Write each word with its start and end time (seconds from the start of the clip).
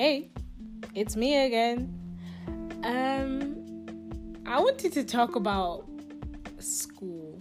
Hey, 0.00 0.30
it's 0.94 1.16
me 1.16 1.44
again. 1.44 1.92
Um, 2.84 4.38
I 4.46 4.60
wanted 4.60 4.92
to 4.92 5.02
talk 5.02 5.34
about 5.34 5.86
school. 6.60 7.40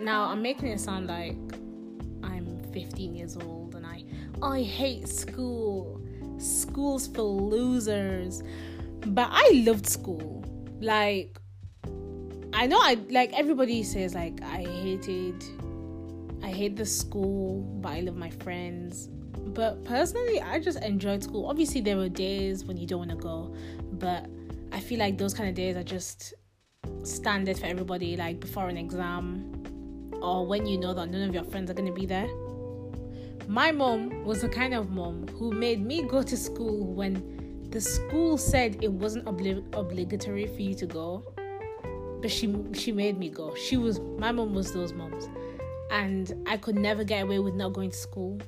Now, 0.00 0.24
I'm 0.24 0.42
making 0.42 0.70
it 0.70 0.80
sound 0.80 1.06
like 1.06 1.36
I'm 2.24 2.60
15 2.72 3.14
years 3.14 3.36
old 3.36 3.76
and 3.76 3.86
I 3.86 4.02
I 4.42 4.62
hate 4.62 5.06
school. 5.06 6.02
School's 6.38 7.06
for 7.06 7.22
losers. 7.22 8.42
But 9.06 9.28
I 9.30 9.62
loved 9.64 9.86
school. 9.86 10.44
Like 10.80 11.38
I 12.52 12.66
know 12.66 12.80
I 12.82 12.98
like 13.08 13.32
everybody 13.34 13.84
says 13.84 14.16
like 14.16 14.42
I 14.42 14.64
hated 14.64 15.44
I 16.42 16.48
hate 16.48 16.74
the 16.74 16.86
school, 16.86 17.60
but 17.80 17.90
I 17.90 18.00
love 18.00 18.16
my 18.16 18.30
friends. 18.30 19.08
But 19.54 19.84
personally, 19.84 20.40
I 20.40 20.60
just 20.60 20.82
enjoyed 20.82 21.22
school. 21.22 21.46
Obviously, 21.46 21.80
there 21.80 21.96
were 21.96 22.08
days 22.08 22.64
when 22.64 22.76
you 22.76 22.86
don't 22.86 23.00
want 23.00 23.10
to 23.10 23.16
go, 23.16 23.54
but 23.92 24.26
I 24.72 24.80
feel 24.80 24.98
like 24.98 25.18
those 25.18 25.34
kind 25.34 25.48
of 25.48 25.54
days 25.54 25.76
are 25.76 25.82
just 25.82 26.34
standard 27.02 27.58
for 27.58 27.66
everybody, 27.66 28.16
like 28.16 28.40
before 28.40 28.68
an 28.68 28.76
exam 28.76 29.60
or 30.22 30.46
when 30.46 30.66
you 30.66 30.78
know 30.78 30.94
that 30.94 31.10
none 31.10 31.28
of 31.28 31.34
your 31.34 31.44
friends 31.44 31.70
are 31.70 31.74
going 31.74 31.92
to 31.92 31.98
be 31.98 32.06
there. 32.06 32.28
My 33.48 33.72
mom 33.72 34.24
was 34.24 34.42
the 34.42 34.48
kind 34.48 34.74
of 34.74 34.90
mom 34.90 35.26
who 35.28 35.50
made 35.50 35.84
me 35.84 36.02
go 36.02 36.22
to 36.22 36.36
school 36.36 36.94
when 36.94 37.68
the 37.70 37.80
school 37.80 38.36
said 38.38 38.82
it 38.82 38.92
wasn't 38.92 39.24
obli- 39.24 39.64
obligatory 39.74 40.46
for 40.46 40.62
you 40.62 40.74
to 40.74 40.86
go, 40.86 41.24
but 42.20 42.30
she 42.30 42.54
she 42.74 42.92
made 42.92 43.18
me 43.18 43.28
go. 43.28 43.54
She 43.54 43.76
was 43.76 43.98
my 44.18 44.30
mom 44.30 44.54
was 44.54 44.72
those 44.72 44.92
moms, 44.92 45.28
and 45.90 46.32
I 46.46 46.56
could 46.58 46.76
never 46.76 47.02
get 47.02 47.24
away 47.24 47.38
with 47.38 47.54
not 47.54 47.72
going 47.72 47.90
to 47.90 47.96
school. 47.96 48.40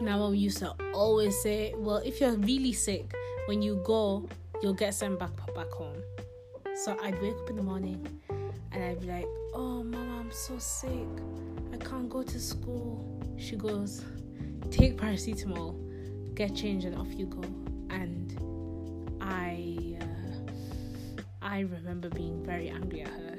My 0.00 0.16
mom 0.16 0.34
used 0.36 0.58
to 0.58 0.74
always 0.94 1.40
say, 1.42 1.74
"Well, 1.76 1.96
if 2.04 2.20
you're 2.20 2.36
really 2.36 2.72
sick, 2.72 3.12
when 3.46 3.62
you 3.62 3.82
go, 3.84 4.28
you'll 4.62 4.74
get 4.74 4.94
sent 4.94 5.18
back 5.18 5.34
back 5.54 5.70
home." 5.72 6.00
So 6.84 6.96
I'd 7.02 7.20
wake 7.20 7.34
up 7.34 7.50
in 7.50 7.56
the 7.56 7.62
morning, 7.62 8.06
and 8.70 8.84
I'd 8.84 9.00
be 9.00 9.08
like, 9.08 9.26
"Oh, 9.54 9.82
mama, 9.82 10.20
I'm 10.20 10.30
so 10.30 10.56
sick. 10.58 11.08
I 11.72 11.78
can't 11.78 12.08
go 12.08 12.22
to 12.22 12.38
school." 12.38 13.20
She 13.38 13.56
goes, 13.56 14.04
"Take 14.70 14.96
paracetamol, 14.96 15.74
get 16.34 16.54
changed, 16.54 16.86
and 16.86 16.94
off 16.96 17.12
you 17.12 17.26
go." 17.26 17.42
And 17.90 18.38
I, 19.20 19.98
uh, 20.00 21.22
I 21.42 21.60
remember 21.60 22.08
being 22.08 22.44
very 22.44 22.68
angry 22.68 23.02
at 23.02 23.08
her. 23.08 23.36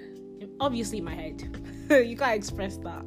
Obviously, 0.59 0.97
in 0.97 1.05
my 1.05 1.15
head, 1.15 1.39
you 1.89 2.17
can't 2.17 2.35
express 2.35 2.75
that. 2.77 3.05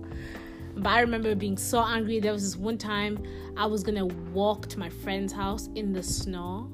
But 0.76 0.88
I 0.88 1.00
remember 1.00 1.34
being 1.34 1.56
so 1.56 1.80
angry. 1.80 2.18
There 2.18 2.32
was 2.32 2.42
this 2.42 2.56
one 2.56 2.78
time 2.78 3.22
I 3.56 3.66
was 3.66 3.82
gonna 3.82 4.06
walk 4.06 4.68
to 4.68 4.78
my 4.78 4.88
friend's 4.88 5.32
house 5.32 5.68
in 5.74 5.92
the 5.92 6.02
snow. 6.02 6.70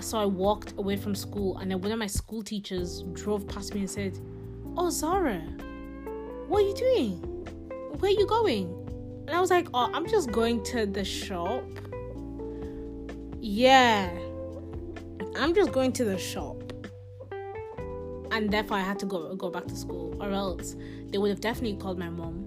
So 0.00 0.18
I 0.18 0.26
walked 0.26 0.74
away 0.76 0.96
from 0.96 1.14
school, 1.14 1.58
and 1.58 1.70
then 1.70 1.80
one 1.80 1.90
of 1.92 1.98
my 1.98 2.06
school 2.06 2.42
teachers 2.42 3.02
drove 3.14 3.46
past 3.48 3.74
me 3.74 3.80
and 3.80 3.90
said, 3.90 4.18
Oh, 4.76 4.90
Zara, 4.90 5.38
what 6.48 6.62
are 6.62 6.68
you 6.68 6.74
doing? 6.74 7.12
Where 7.98 8.10
are 8.10 8.14
you 8.14 8.26
going? 8.26 8.66
And 9.26 9.30
I 9.30 9.40
was 9.40 9.50
like, 9.50 9.68
Oh, 9.72 9.90
I'm 9.94 10.06
just 10.06 10.30
going 10.30 10.62
to 10.64 10.84
the 10.84 11.04
shop. 11.04 11.64
Yeah, 13.40 14.10
I'm 15.36 15.54
just 15.54 15.72
going 15.72 15.92
to 15.92 16.04
the 16.04 16.18
shop. 16.18 16.60
And 18.30 18.50
therefore, 18.50 18.76
I 18.76 18.80
had 18.80 18.98
to 18.98 19.06
go 19.06 19.34
go 19.36 19.48
back 19.48 19.66
to 19.68 19.76
school, 19.76 20.16
or 20.20 20.30
else 20.30 20.76
they 21.08 21.18
would 21.18 21.30
have 21.30 21.40
definitely 21.40 21.78
called 21.78 21.98
my 21.98 22.10
mom 22.10 22.44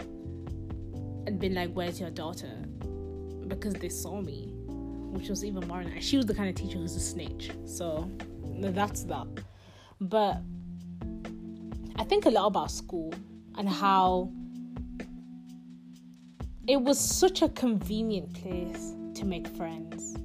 and 1.28 1.40
been 1.40 1.54
like, 1.54 1.72
"Where's 1.74 2.00
your 2.00 2.10
daughter?" 2.10 2.54
Because 3.48 3.74
they 3.76 3.90
saw 3.90 4.22
me, 4.22 4.54
which 5.12 5.30
was 5.30 5.44
even 5.44 5.68
more 5.68 5.84
nice. 5.84 6.04
She 6.04 6.18
was 6.18 6.26
the 6.26 6.34
kind 6.34 6.50
of 6.50 6.56
teacher 6.56 6.78
who's 6.78 6.96
a 6.96 7.00
snitch, 7.00 7.52
so 7.66 8.10
that's 8.60 9.04
that. 9.04 9.28
But 10.00 10.42
I 11.98 12.04
think 12.06 12.26
a 12.26 12.30
lot 12.30 12.48
about 12.48 12.72
school 12.72 13.14
and 13.58 13.68
how 13.68 14.32
it 16.68 16.82
was 16.82 17.00
such 17.00 17.42
a 17.42 17.50
convenient 17.50 18.34
place 18.34 18.96
to 19.16 19.26
make 19.26 19.48
friends, 19.60 20.16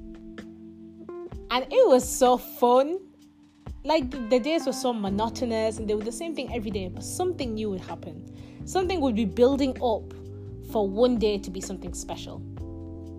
and 1.51 1.65
it 1.79 1.87
was 1.87 2.07
so 2.07 2.37
fun. 2.37 2.99
Like 3.85 4.09
the 4.29 4.39
days 4.39 4.65
were 4.65 4.71
so 4.71 4.93
monotonous, 4.93 5.77
and 5.77 5.89
they 5.89 5.95
were 5.95 6.03
the 6.03 6.11
same 6.23 6.33
thing 6.33 6.53
every 6.53 6.71
day, 6.71 6.87
but 6.87 7.03
something 7.03 7.53
new 7.55 7.69
would 7.71 7.81
happen. 7.81 8.23
Something 8.65 9.01
would 9.01 9.15
be 9.15 9.25
building 9.25 9.75
up 9.81 10.13
for 10.73 10.89
one 10.89 11.19
day 11.19 11.37
to 11.37 11.51
be 11.51 11.61
something 11.61 11.93
special. 11.93 12.41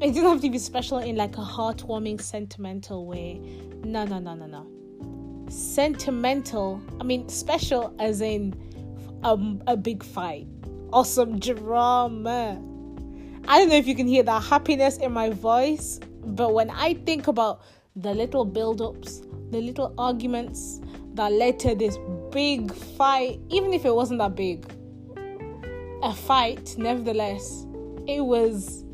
It 0.03 0.13
didn't 0.13 0.29
have 0.29 0.41
to 0.41 0.51
be 0.51 0.59
special 0.59 0.99
in 0.99 1.15
like 1.15 1.39
a 1.39 1.41
heartwarming, 1.41 2.21
sentimental 2.21 3.07
way. 3.07 3.41
No, 3.85 4.05
no, 4.05 4.19
no, 4.19 4.35
no, 4.35 4.47
no. 4.47 5.49
Sentimental, 5.49 6.83
I 7.01 7.05
mean, 7.05 7.29
special 7.29 7.95
as 8.01 8.21
in 8.21 8.55
a, 9.23 9.39
a 9.69 9.77
big 9.77 10.03
fight 10.03 10.49
or 10.93 11.05
some 11.05 11.39
drama. 11.39 12.61
I 13.47 13.59
don't 13.61 13.69
know 13.69 13.77
if 13.77 13.87
you 13.87 13.95
can 13.95 14.09
hear 14.09 14.25
that 14.25 14.43
happiness 14.43 14.97
in 14.97 15.13
my 15.13 15.31
voice, 15.31 16.01
but 16.25 16.55
when 16.55 16.71
I 16.71 16.95
think 16.95 17.29
about 17.29 17.63
the 17.95 18.13
little 18.13 18.45
build 18.45 18.83
ups, 18.83 19.23
the 19.51 19.61
little 19.61 19.95
arguments 19.97 20.81
that 21.15 21.31
led 21.31 21.61
to 21.61 21.77
this 21.77 21.99
big 22.33 22.75
fight, 22.75 23.39
even 23.49 23.73
if 23.73 23.85
it 23.85 23.95
wasn't 23.95 24.19
that 24.19 24.35
big, 24.35 24.67
a 26.05 26.13
fight 26.13 26.77
nevertheless 26.77 27.67
it 28.07 28.21
was 28.21 28.85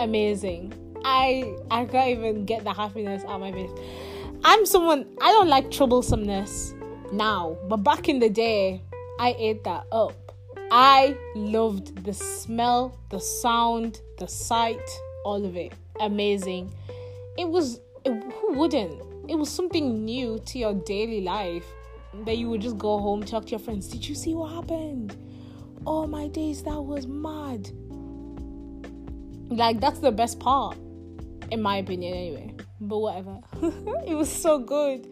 amazing. 0.00 0.72
I 1.04 1.54
i 1.70 1.84
can't 1.86 2.10
even 2.10 2.44
get 2.44 2.64
the 2.64 2.72
happiness 2.72 3.22
out 3.24 3.36
of 3.36 3.40
my 3.40 3.52
face. 3.52 3.70
I'm 4.44 4.66
someone 4.66 5.06
i 5.22 5.32
don't 5.32 5.48
like 5.48 5.70
troublesomeness 5.70 6.74
now 7.12 7.56
but 7.68 7.78
back 7.78 8.08
in 8.08 8.18
the 8.18 8.28
day 8.28 8.82
i 9.18 9.34
ate 9.38 9.64
that 9.64 9.84
up. 9.90 10.12
I 10.70 11.16
loved 11.34 12.04
the 12.04 12.12
smell 12.12 12.98
the 13.10 13.20
sound 13.20 14.00
the 14.18 14.26
sight 14.26 14.88
all 15.24 15.44
of 15.44 15.56
it. 15.56 15.72
Amazing. 16.00 16.70
It 17.38 17.48
was 17.48 17.80
it, 18.04 18.12
who 18.34 18.52
wouldn't? 18.58 19.02
It 19.30 19.36
was 19.36 19.48
something 19.48 20.04
new 20.04 20.38
to 20.46 20.58
your 20.58 20.74
daily 20.74 21.22
life 21.22 21.64
that 22.26 22.36
you 22.36 22.50
would 22.50 22.60
just 22.60 22.76
go 22.76 22.98
home 22.98 23.24
talk 23.24 23.44
to 23.46 23.50
your 23.52 23.60
friends. 23.60 23.88
Did 23.88 24.06
you 24.06 24.14
see 24.14 24.34
what 24.34 24.52
happened 24.52 25.16
oh 25.86 26.06
my 26.06 26.28
days 26.28 26.62
that 26.62 26.80
was 26.80 27.06
mad. 27.06 27.70
Like 29.50 29.80
that's 29.80 30.00
the 30.00 30.12
best 30.12 30.40
part 30.40 30.76
in 31.50 31.60
my 31.62 31.76
opinion 31.76 32.14
anyway. 32.14 32.54
But 32.80 32.98
whatever. 32.98 33.38
It 34.06 34.14
was 34.14 34.30
so 34.30 34.58
good. 34.58 35.06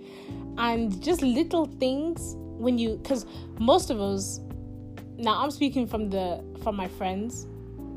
And 0.58 1.02
just 1.02 1.22
little 1.22 1.66
things 1.66 2.34
when 2.36 2.78
you 2.78 2.96
because 2.96 3.26
most 3.58 3.90
of 3.90 4.00
us 4.00 4.40
now 5.16 5.42
i'm 5.42 5.50
speaking 5.50 5.86
from 5.86 6.08
the 6.10 6.44
from 6.62 6.76
my 6.76 6.86
friends 6.86 7.46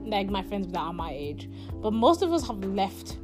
like 0.05 0.27
my 0.27 0.41
friends 0.41 0.67
that 0.69 0.79
are 0.79 0.93
my 0.93 1.11
age 1.11 1.49
but 1.81 1.91
most 1.91 2.21
of 2.23 2.31
us 2.31 2.45
have 2.47 2.63
left 2.63 3.17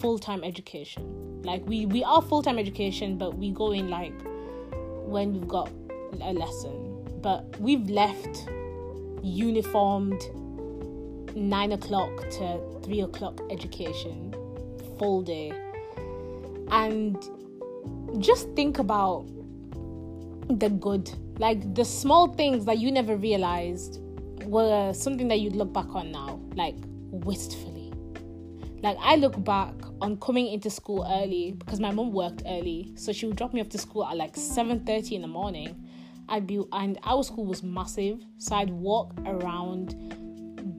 full-time 0.00 0.44
education. 0.44 1.42
Like 1.42 1.66
we 1.66 1.86
we 1.86 2.04
are 2.04 2.22
full-time 2.22 2.58
education 2.58 3.18
but 3.18 3.36
we 3.36 3.50
go 3.50 3.72
in 3.72 3.90
like 3.90 4.14
when 5.06 5.32
we've 5.32 5.48
got 5.48 5.70
a 6.20 6.32
lesson 6.32 6.87
but 7.22 7.58
we've 7.60 7.88
left 7.88 8.48
uniformed 9.22 10.20
nine 11.34 11.72
o'clock 11.72 12.28
to 12.30 12.60
three 12.82 13.00
o'clock 13.00 13.40
education 13.50 14.34
full 14.98 15.22
day. 15.22 15.52
And 16.70 17.16
just 18.18 18.48
think 18.54 18.78
about 18.78 19.26
the 20.48 20.70
good 20.70 21.10
like 21.38 21.74
the 21.74 21.84
small 21.84 22.28
things 22.34 22.64
that 22.64 22.78
you 22.78 22.90
never 22.90 23.16
realized 23.16 24.00
were 24.44 24.92
something 24.94 25.28
that 25.28 25.40
you'd 25.40 25.54
look 25.54 25.72
back 25.72 25.94
on 25.94 26.10
now 26.10 26.40
like 26.54 26.74
wistfully. 27.10 27.92
Like 28.82 28.96
i 29.00 29.16
look 29.16 29.42
back 29.44 29.74
on 30.00 30.16
coming 30.18 30.46
into 30.46 30.70
school 30.70 31.06
early 31.08 31.52
because 31.58 31.80
my 31.80 31.90
mom 31.90 32.12
worked 32.12 32.42
early 32.46 32.92
so 32.94 33.12
she 33.12 33.26
would 33.26 33.36
drop 33.36 33.52
me 33.52 33.60
off 33.60 33.68
to 33.70 33.78
school 33.78 34.04
at 34.06 34.16
like 34.16 34.34
7.30 34.34 35.12
in 35.12 35.22
the 35.22 35.28
morning 35.28 35.87
I'd 36.28 36.46
be 36.46 36.62
and 36.72 36.98
our 37.04 37.24
school 37.24 37.46
was 37.46 37.62
massive, 37.62 38.22
so 38.36 38.56
I'd 38.56 38.70
walk 38.70 39.14
around 39.24 39.90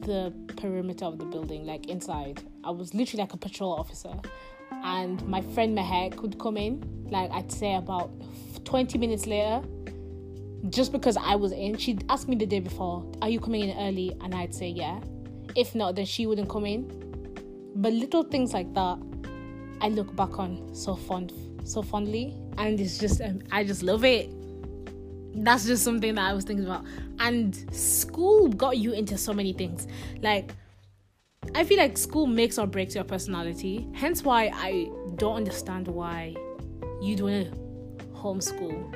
the 0.01 0.33
perimeter 0.57 1.05
of 1.05 1.17
the 1.17 1.25
building, 1.25 1.65
like 1.65 1.87
inside. 1.87 2.43
I 2.63 2.69
was 2.71 2.93
literally 2.93 3.23
like 3.23 3.33
a 3.33 3.37
patrol 3.37 3.73
officer, 3.73 4.13
and 4.71 5.25
my 5.27 5.41
friend 5.41 5.77
Mehek 5.77 6.21
would 6.21 6.39
come 6.39 6.57
in, 6.57 7.07
like 7.09 7.31
I'd 7.31 7.51
say 7.51 7.75
about 7.75 8.11
20 8.65 8.97
minutes 8.99 9.25
later, 9.25 9.61
just 10.69 10.91
because 10.91 11.17
I 11.17 11.35
was 11.35 11.51
in. 11.51 11.77
She'd 11.77 12.05
ask 12.09 12.27
me 12.27 12.35
the 12.35 12.45
day 12.45 12.59
before, 12.59 13.03
"Are 13.21 13.29
you 13.29 13.39
coming 13.39 13.69
in 13.69 13.77
early?" 13.77 14.15
and 14.21 14.35
I'd 14.35 14.53
say 14.53 14.69
yeah. 14.69 14.99
If 15.55 15.73
not, 15.73 15.95
then 15.95 16.05
she 16.05 16.27
wouldn't 16.27 16.49
come 16.49 16.65
in. 16.65 16.87
But 17.75 17.93
little 17.93 18.23
things 18.23 18.53
like 18.53 18.71
that, 18.75 18.99
I 19.81 19.89
look 19.89 20.15
back 20.15 20.37
on 20.37 20.75
so 20.75 20.95
fond, 20.95 21.33
so 21.63 21.81
fondly, 21.81 22.35
and 22.57 22.79
it's 22.79 22.99
just 22.99 23.19
um, 23.21 23.41
I 23.51 23.63
just 23.63 23.81
love 23.81 24.05
it 24.05 24.31
that's 25.35 25.65
just 25.65 25.83
something 25.83 26.15
that 26.15 26.29
I 26.29 26.33
was 26.33 26.43
thinking 26.43 26.65
about. 26.65 26.85
And 27.19 27.55
school 27.73 28.49
got 28.49 28.77
you 28.77 28.91
into 28.93 29.17
so 29.17 29.33
many 29.33 29.53
things. 29.53 29.87
Like 30.21 30.53
I 31.55 31.63
feel 31.63 31.77
like 31.77 31.97
school 31.97 32.27
makes 32.27 32.59
or 32.59 32.67
breaks 32.67 32.95
your 32.95 33.03
personality. 33.03 33.87
Hence 33.93 34.23
why 34.23 34.51
I 34.53 34.89
don't 35.15 35.35
understand 35.35 35.87
why 35.87 36.35
you'd 37.01 37.21
want 37.21 37.51
to 37.51 37.69
homeschool. 38.13 38.95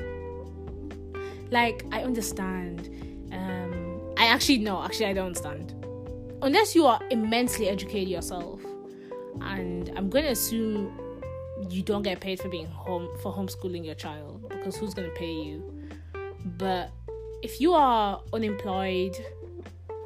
Like, 1.51 1.85
I 1.91 2.03
understand. 2.03 2.89
Um, 3.31 4.01
I 4.17 4.25
actually 4.25 4.59
no, 4.59 4.83
actually 4.83 5.07
I 5.07 5.13
don't 5.13 5.27
understand. 5.27 5.73
Unless 6.41 6.75
you 6.75 6.85
are 6.85 6.99
immensely 7.09 7.69
educated 7.69 8.09
yourself, 8.09 8.61
and 9.41 9.91
I'm 9.95 10.09
going 10.09 10.25
to 10.25 10.31
assume 10.31 10.99
you 11.69 11.81
don't 11.81 12.03
get 12.03 12.19
paid 12.19 12.39
for 12.39 12.49
being 12.49 12.67
home 12.67 13.09
for 13.21 13.33
homeschooling 13.33 13.85
your 13.85 13.95
child 13.95 14.47
because 14.49 14.75
who's 14.75 14.93
going 14.93 15.09
to 15.09 15.15
pay 15.15 15.31
you? 15.31 15.72
But 16.45 16.91
if 17.41 17.59
you 17.59 17.73
are 17.73 18.21
unemployed 18.31 19.15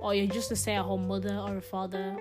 or 0.01 0.13
you're 0.13 0.27
just 0.27 0.51
a 0.51 0.55
stay-at-home 0.55 1.07
mother 1.07 1.35
or 1.35 1.57
a 1.57 1.61
father 1.61 2.17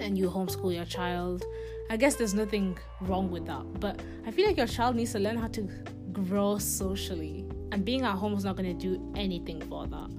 and 0.00 0.16
you 0.16 0.30
homeschool 0.30 0.74
your 0.74 0.84
child, 0.84 1.44
I 1.90 1.96
guess 1.96 2.16
there's 2.16 2.34
nothing 2.34 2.78
wrong 3.02 3.30
with 3.30 3.46
that. 3.46 3.80
But 3.80 4.00
I 4.26 4.30
feel 4.30 4.46
like 4.46 4.56
your 4.56 4.66
child 4.66 4.96
needs 4.96 5.12
to 5.12 5.18
learn 5.18 5.36
how 5.36 5.48
to 5.48 5.68
grow 6.12 6.58
socially, 6.58 7.44
and 7.72 7.84
being 7.84 8.02
at 8.02 8.14
home 8.14 8.34
is 8.34 8.44
not 8.44 8.56
going 8.56 8.76
to 8.76 8.88
do 8.88 9.12
anything 9.16 9.60
for 9.62 9.86
that. 9.86 10.10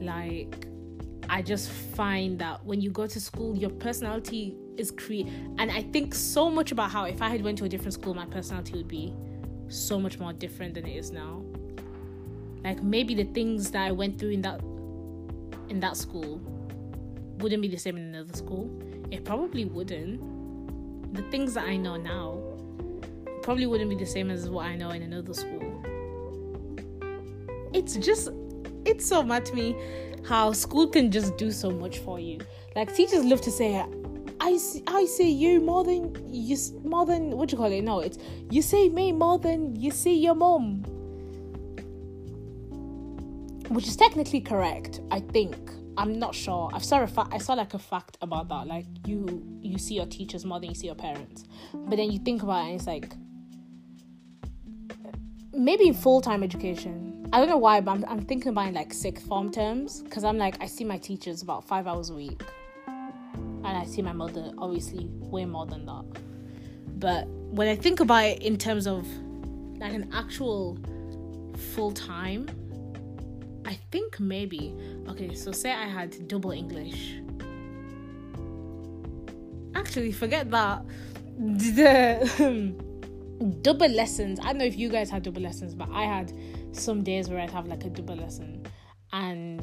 Like, 0.00 0.66
I 1.28 1.42
just 1.42 1.70
find 1.70 2.38
that 2.38 2.64
when 2.64 2.80
you 2.80 2.90
go 2.90 3.06
to 3.06 3.20
school, 3.20 3.56
your 3.56 3.70
personality 3.70 4.56
is 4.76 4.90
create, 4.90 5.26
and 5.58 5.70
I 5.70 5.82
think 5.82 6.14
so 6.14 6.50
much 6.50 6.72
about 6.72 6.90
how 6.90 7.04
if 7.04 7.20
I 7.20 7.28
had 7.28 7.42
went 7.44 7.58
to 7.58 7.64
a 7.64 7.68
different 7.68 7.92
school, 7.92 8.14
my 8.14 8.24
personality 8.24 8.72
would 8.76 8.88
be 8.88 9.14
so 9.68 10.00
much 10.00 10.18
more 10.18 10.32
different 10.32 10.74
than 10.74 10.86
it 10.86 10.96
is 10.96 11.10
now. 11.10 11.42
Like 12.64 12.82
maybe 12.82 13.14
the 13.14 13.24
things 13.24 13.70
that 13.70 13.86
I 13.86 13.92
went 13.92 14.18
through 14.18 14.30
in 14.30 14.42
that 14.42 14.60
in 15.68 15.80
that 15.80 15.96
school 15.96 16.40
wouldn't 17.38 17.62
be 17.62 17.68
the 17.68 17.78
same 17.78 17.96
in 17.96 18.14
another 18.14 18.36
school. 18.36 18.70
It 19.10 19.24
probably 19.24 19.64
wouldn't. 19.64 20.20
The 21.14 21.22
things 21.30 21.54
that 21.54 21.64
I 21.64 21.76
know 21.76 21.96
now 21.96 22.40
probably 23.42 23.66
wouldn't 23.66 23.90
be 23.90 23.96
the 23.96 24.06
same 24.06 24.30
as 24.30 24.48
what 24.48 24.66
I 24.66 24.76
know 24.76 24.90
in 24.90 25.02
another 25.02 25.34
school. 25.34 25.82
It's 27.72 27.96
just 27.96 28.28
it's 28.84 29.06
so 29.06 29.22
mad 29.22 29.44
to 29.46 29.54
me 29.54 29.76
how 30.26 30.52
school 30.52 30.86
can 30.86 31.10
just 31.10 31.36
do 31.36 31.50
so 31.50 31.70
much 31.70 31.98
for 31.98 32.20
you. 32.20 32.40
Like 32.76 32.94
teachers 32.94 33.24
love 33.24 33.40
to 33.42 33.50
say 33.50 33.84
I 34.42 34.56
see, 34.56 34.82
I 34.86 35.04
say 35.04 35.28
you 35.28 35.60
more 35.60 35.84
than 35.84 36.14
you 36.32 36.56
more 36.84 37.06
than 37.06 37.36
what 37.36 37.52
you 37.52 37.58
call 37.58 37.72
it. 37.72 37.82
No, 37.82 38.00
it's 38.00 38.18
you 38.50 38.62
see 38.62 38.88
me 38.88 39.12
more 39.12 39.38
than 39.38 39.76
you 39.76 39.90
see 39.90 40.16
your 40.16 40.34
mom 40.34 40.84
which 43.70 43.86
is 43.86 43.96
technically 43.96 44.40
correct, 44.40 45.00
I 45.12 45.20
think. 45.20 45.56
I'm 45.96 46.18
not 46.18 46.34
sure. 46.34 46.70
I 46.72 46.78
saw 46.78 47.02
a 47.02 47.06
fa- 47.06 47.28
I 47.30 47.38
saw 47.38 47.54
like 47.54 47.74
a 47.74 47.78
fact 47.78 48.16
about 48.20 48.48
that. 48.48 48.66
Like 48.66 48.86
you 49.06 49.42
you 49.60 49.78
see 49.78 49.94
your 49.94 50.06
teachers 50.06 50.44
more 50.44 50.58
than 50.58 50.70
you 50.70 50.74
see 50.74 50.86
your 50.86 50.96
parents. 50.96 51.44
But 51.72 51.96
then 51.96 52.10
you 52.10 52.18
think 52.18 52.42
about 52.42 52.64
it 52.64 52.70
and 52.70 52.74
it's 52.74 52.86
like 52.86 53.12
maybe 55.52 55.92
full 55.92 56.20
time 56.20 56.42
education. 56.42 57.28
I 57.32 57.38
don't 57.38 57.48
know 57.48 57.58
why, 57.58 57.80
but 57.80 57.92
I'm, 57.92 58.04
I'm 58.08 58.20
thinking 58.22 58.48
about 58.48 58.68
in 58.68 58.74
like 58.74 58.92
sixth 58.92 59.24
form 59.26 59.52
terms 59.52 60.02
because 60.02 60.24
I'm 60.24 60.36
like 60.36 60.56
I 60.60 60.66
see 60.66 60.84
my 60.84 60.98
teachers 60.98 61.42
about 61.42 61.64
five 61.64 61.86
hours 61.86 62.10
a 62.10 62.14
week, 62.14 62.42
and 62.86 63.66
I 63.66 63.84
see 63.84 64.02
my 64.02 64.12
mother 64.12 64.52
obviously 64.58 65.06
way 65.10 65.44
more 65.44 65.66
than 65.66 65.86
that. 65.86 66.04
But 66.98 67.28
when 67.28 67.68
I 67.68 67.76
think 67.76 68.00
about 68.00 68.24
it 68.24 68.42
in 68.42 68.56
terms 68.56 68.88
of 68.88 69.06
like 69.78 69.92
an 69.92 70.10
actual 70.12 70.76
full 71.74 71.92
time, 71.92 72.48
I 73.70 73.78
think 73.92 74.18
maybe. 74.18 74.74
Okay, 75.08 75.32
so 75.32 75.52
say 75.52 75.70
I 75.70 75.86
had 75.86 76.26
double 76.26 76.50
English. 76.50 77.20
Actually, 79.76 80.10
forget 80.10 80.50
that. 80.50 80.84
The 81.38 82.74
double 83.62 83.88
lessons. 83.88 84.40
I 84.40 84.46
don't 84.46 84.58
know 84.58 84.64
if 84.64 84.76
you 84.76 84.88
guys 84.88 85.08
had 85.08 85.22
double 85.22 85.40
lessons, 85.40 85.76
but 85.76 85.88
I 85.92 86.02
had 86.02 86.32
some 86.72 87.04
days 87.04 87.28
where 87.30 87.38
I'd 87.38 87.50
have 87.50 87.68
like 87.68 87.84
a 87.84 87.90
double 87.90 88.16
lesson, 88.16 88.66
and 89.12 89.60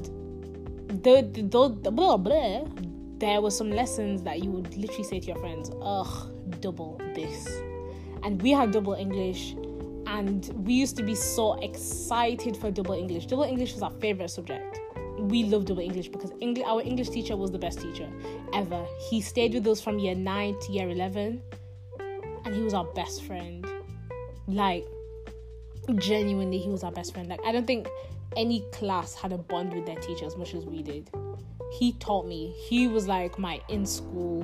the 1.04 1.30
the, 1.34 1.44
the 1.84 1.92
blah, 1.92 2.16
blah, 2.16 2.64
there 3.18 3.42
were 3.42 3.52
some 3.52 3.70
lessons 3.70 4.24
that 4.24 4.42
you 4.42 4.50
would 4.52 4.74
literally 4.78 5.04
say 5.04 5.20
to 5.20 5.28
your 5.28 5.40
friends, 5.40 5.70
"Ugh, 5.82 6.32
double 6.62 6.98
this," 7.14 7.46
and 8.24 8.42
we 8.42 8.52
had 8.52 8.72
double 8.72 8.94
English 8.94 9.54
and 10.18 10.52
we 10.66 10.74
used 10.74 10.98
to 10.98 11.04
be 11.04 11.14
so 11.14 11.54
excited 11.62 12.58
for 12.58 12.72
double 12.72 12.96
English. 12.96 13.28
Double 13.28 13.44
English 13.44 13.74
was 13.74 13.84
our 13.84 13.92
favorite 14.02 14.30
subject. 14.30 14.80
We 15.20 15.44
loved 15.44 15.68
double 15.68 15.84
English 15.84 16.08
because 16.08 16.32
our 16.66 16.82
English 16.82 17.10
teacher 17.10 17.38
was 17.38 17.52
the 17.52 17.60
best 17.60 17.80
teacher 17.80 18.10
ever. 18.52 18.84
He 19.10 19.22
stayed 19.22 19.54
with 19.54 19.68
us 19.68 19.80
from 19.80 20.00
year 20.00 20.16
9 20.16 20.60
to 20.60 20.72
year 20.72 20.90
11 20.90 21.40
and 22.46 22.56
he 22.56 22.62
was 22.62 22.74
our 22.74 22.86
best 22.96 23.26
friend. 23.26 23.64
Like, 24.48 24.88
genuinely, 25.98 26.58
he 26.58 26.70
was 26.70 26.84
our 26.84 26.92
best 26.92 27.14
friend. 27.14 27.30
Like, 27.30 27.42
I 27.46 27.52
don't 27.52 27.68
think 27.68 27.88
any 28.36 28.62
class 28.72 29.14
had 29.14 29.34
a 29.34 29.38
bond 29.38 29.72
with 29.72 29.86
their 29.86 29.98
teacher 29.98 30.26
as 30.26 30.36
much 30.36 30.56
as 30.56 30.66
we 30.66 30.82
did. 30.82 31.12
He 31.78 31.94
taught 31.94 32.26
me, 32.26 32.56
he 32.68 32.88
was 32.88 33.08
like 33.08 33.38
my 33.38 33.62
in 33.70 33.86
school 33.86 34.44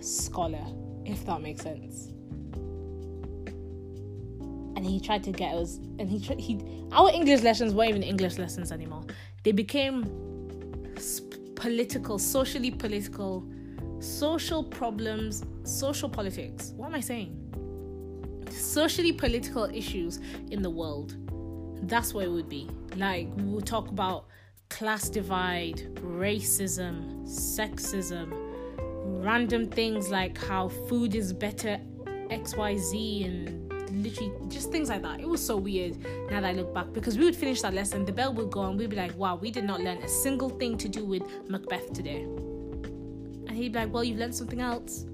scholar, 0.00 0.66
if 1.06 1.24
that 1.24 1.40
makes 1.40 1.62
sense 1.62 2.13
and 4.84 4.92
he 4.92 5.00
tried 5.00 5.24
to 5.24 5.32
get 5.32 5.54
us 5.54 5.78
and 5.98 6.10
he 6.10 6.18
he 6.18 6.60
our 6.92 7.10
english 7.10 7.40
lessons 7.40 7.72
weren't 7.72 7.88
even 7.88 8.02
english 8.02 8.36
lessons 8.38 8.70
anymore. 8.70 9.02
They 9.42 9.52
became 9.52 10.04
political 11.56 12.18
socially 12.18 12.70
political 12.70 13.46
social 14.00 14.62
problems 14.62 15.42
social 15.62 16.10
politics. 16.10 16.74
What 16.76 16.88
am 16.88 16.94
i 16.96 17.00
saying? 17.00 17.32
Socially 18.50 19.12
political 19.12 19.64
issues 19.64 20.20
in 20.50 20.60
the 20.60 20.70
world. 20.70 21.16
That's 21.88 22.12
what 22.12 22.26
it 22.26 22.30
would 22.30 22.50
be. 22.50 22.68
Like 22.96 23.28
we 23.36 23.44
will 23.44 23.62
talk 23.62 23.88
about 23.88 24.26
class 24.68 25.08
divide 25.08 25.78
racism 26.02 27.26
sexism 27.26 28.32
random 29.24 29.66
things 29.66 30.10
like 30.10 30.36
how 30.36 30.68
food 30.68 31.14
is 31.14 31.32
better 31.32 31.78
xyz 32.30 33.24
and 33.26 33.63
literally 34.02 34.32
just 34.48 34.70
things 34.70 34.88
like 34.88 35.02
that. 35.02 35.20
It 35.20 35.28
was 35.28 35.44
so 35.44 35.56
weird 35.56 35.98
now 36.30 36.40
that 36.40 36.44
I 36.44 36.52
look 36.52 36.74
back 36.74 36.92
because 36.92 37.18
we 37.18 37.24
would 37.24 37.36
finish 37.36 37.62
that 37.62 37.74
lesson, 37.74 38.04
the 38.04 38.12
bell 38.12 38.32
would 38.34 38.50
go, 38.50 38.62
and 38.62 38.78
we'd 38.78 38.90
be 38.90 38.96
like, 38.96 39.16
wow, 39.16 39.36
we 39.36 39.50
did 39.50 39.64
not 39.64 39.80
learn 39.80 39.98
a 39.98 40.08
single 40.08 40.48
thing 40.48 40.76
to 40.78 40.88
do 40.88 41.04
with 41.04 41.22
Macbeth 41.48 41.92
today. 41.92 42.22
And 42.22 43.50
he'd 43.50 43.72
be 43.72 43.78
like, 43.78 43.92
well, 43.92 44.04
you've 44.04 44.18
learned 44.18 44.34
something 44.34 44.60
else. 44.60 45.06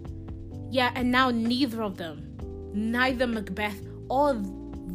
Yeah, 0.71 0.93
and 0.95 1.11
now 1.11 1.31
neither 1.31 1.83
of 1.83 1.97
them, 1.97 2.37
neither 2.73 3.27
Macbeth 3.27 3.81
or 4.09 4.35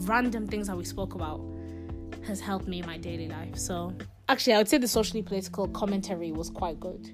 random 0.03 0.47
things 0.47 0.67
that 0.67 0.77
we 0.77 0.85
spoke 0.85 1.15
about, 1.15 1.41
has 2.25 2.39
helped 2.39 2.67
me 2.67 2.79
in 2.79 2.85
my 2.85 2.97
daily 2.97 3.27
life. 3.27 3.57
So, 3.57 3.93
actually, 4.29 4.53
I 4.53 4.57
would 4.57 4.67
say 4.67 4.77
the 4.77 4.87
socially 4.87 5.21
political 5.21 5.67
commentary 5.67 6.31
was 6.31 6.49
quite 6.49 6.79
good 6.79 7.13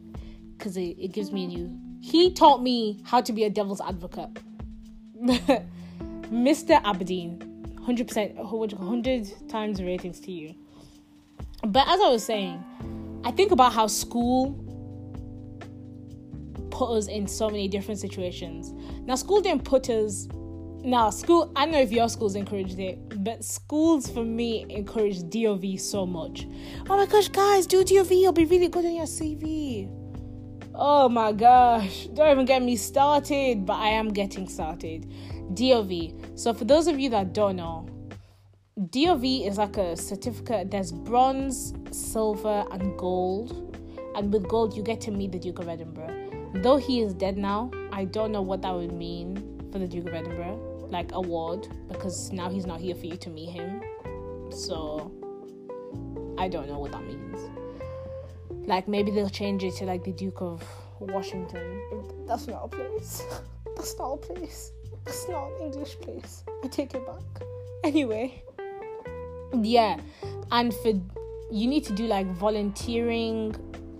because 0.57 0.77
it, 0.77 0.95
it 0.99 1.11
gives 1.11 1.31
me 1.31 1.45
a 1.45 1.47
new. 1.47 1.79
He 2.01 2.33
taught 2.33 2.61
me 2.61 3.01
how 3.03 3.21
to 3.21 3.33
be 3.33 3.43
a 3.43 3.49
devil's 3.49 3.81
advocate. 3.81 4.39
Mr. 6.31 6.81
Aberdeen, 6.85 7.39
100%, 7.85 8.35
100 8.35 9.49
times 9.49 9.83
ratings 9.83 10.19
to 10.21 10.31
you. 10.31 10.55
But 11.63 11.87
as 11.87 11.99
I 11.99 12.09
was 12.09 12.23
saying, 12.23 12.63
I 13.25 13.31
think 13.31 13.51
about 13.51 13.73
how 13.73 13.87
school 13.87 14.53
put 16.71 16.89
us 16.97 17.07
in 17.07 17.27
so 17.27 17.49
many 17.49 17.67
different 17.67 17.99
situations. 17.99 18.71
Now, 19.05 19.15
school 19.15 19.41
didn't 19.41 19.65
put 19.65 19.89
us. 19.89 20.29
Now, 20.83 21.09
school, 21.09 21.51
I 21.55 21.65
don't 21.65 21.73
know 21.73 21.81
if 21.81 21.91
your 21.91 22.07
schools 22.07 22.35
encouraged 22.35 22.79
it, 22.79 23.23
but 23.23 23.43
schools 23.43 24.09
for 24.09 24.23
me 24.23 24.65
encouraged 24.69 25.29
DofE 25.29 25.79
so 25.79 26.05
much. 26.05 26.47
Oh 26.89 26.97
my 26.97 27.05
gosh, 27.05 27.27
guys, 27.27 27.67
do 27.67 27.83
DofE, 27.83 28.21
you'll 28.21 28.31
be 28.31 28.45
really 28.45 28.69
good 28.69 28.85
on 28.85 28.95
your 28.95 29.05
CV. 29.05 29.89
Oh 30.73 31.09
my 31.09 31.33
gosh, 31.33 32.07
don't 32.13 32.31
even 32.31 32.45
get 32.45 32.63
me 32.63 32.77
started, 32.77 33.65
but 33.65 33.73
I 33.73 33.89
am 33.89 34.13
getting 34.13 34.47
started. 34.47 35.11
DofE. 35.55 36.13
So, 36.35 36.53
for 36.53 36.65
those 36.65 36.87
of 36.87 36.99
you 36.99 37.09
that 37.09 37.33
don't 37.33 37.55
know, 37.55 37.87
DofE 38.79 39.47
is 39.47 39.57
like 39.57 39.77
a 39.77 39.95
certificate. 39.95 40.71
There's 40.71 40.91
bronze, 40.91 41.73
silver, 41.91 42.65
and 42.71 42.97
gold. 42.97 43.77
And 44.15 44.31
with 44.33 44.47
gold, 44.47 44.75
you 44.75 44.83
get 44.83 44.99
to 45.01 45.11
meet 45.11 45.31
the 45.31 45.39
Duke 45.39 45.59
of 45.59 45.67
Edinburgh. 45.67 46.51
Though 46.55 46.77
he 46.77 47.01
is 47.01 47.13
dead 47.13 47.37
now, 47.37 47.71
I 47.91 48.05
don't 48.05 48.31
know 48.31 48.41
what 48.41 48.61
that 48.63 48.73
would 48.73 48.91
mean 48.91 49.69
for 49.71 49.79
the 49.79 49.87
Duke 49.87 50.07
of 50.07 50.13
Edinburgh, 50.13 50.87
like 50.89 51.11
award, 51.13 51.67
because 51.87 52.31
now 52.31 52.49
he's 52.49 52.65
not 52.65 52.81
here 52.81 52.95
for 52.95 53.05
you 53.05 53.17
to 53.17 53.29
meet 53.29 53.49
him. 53.49 53.81
So, 54.51 55.11
I 56.37 56.47
don't 56.47 56.67
know 56.67 56.79
what 56.79 56.91
that 56.91 57.03
means. 57.05 57.39
Like 58.67 58.87
maybe 58.87 59.11
they'll 59.11 59.29
change 59.29 59.63
it 59.63 59.75
to 59.75 59.85
like 59.85 60.03
the 60.03 60.11
Duke 60.11 60.41
of 60.41 60.63
Washington. 60.99 61.81
That's 62.27 62.47
not 62.47 62.65
a 62.65 62.67
place. 62.67 63.23
That's 63.75 63.97
not 63.97 64.13
a 64.13 64.17
place. 64.17 64.71
That's 65.05 65.27
not 65.27 65.47
an 65.47 65.61
English 65.63 65.99
place. 65.99 66.43
I 66.63 66.67
take 66.67 66.93
it 66.93 67.05
back. 67.05 67.47
Anyway, 67.83 68.43
yeah, 69.61 69.99
and 70.51 70.73
for 70.73 70.89
you 71.51 71.67
need 71.67 71.83
to 71.85 71.93
do 71.93 72.05
like 72.05 72.27
volunteering, 72.27 73.55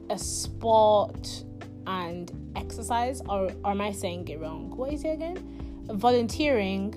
a 0.10 0.18
sport, 0.18 1.44
and 1.88 2.32
exercise, 2.56 3.22
or, 3.28 3.52
or 3.64 3.72
am 3.72 3.82
I 3.82 3.92
saying 3.92 4.28
it 4.28 4.40
wrong? 4.40 4.76
What 4.76 4.94
is 4.94 5.04
it 5.04 5.10
again? 5.10 5.86
Volunteering. 5.90 6.94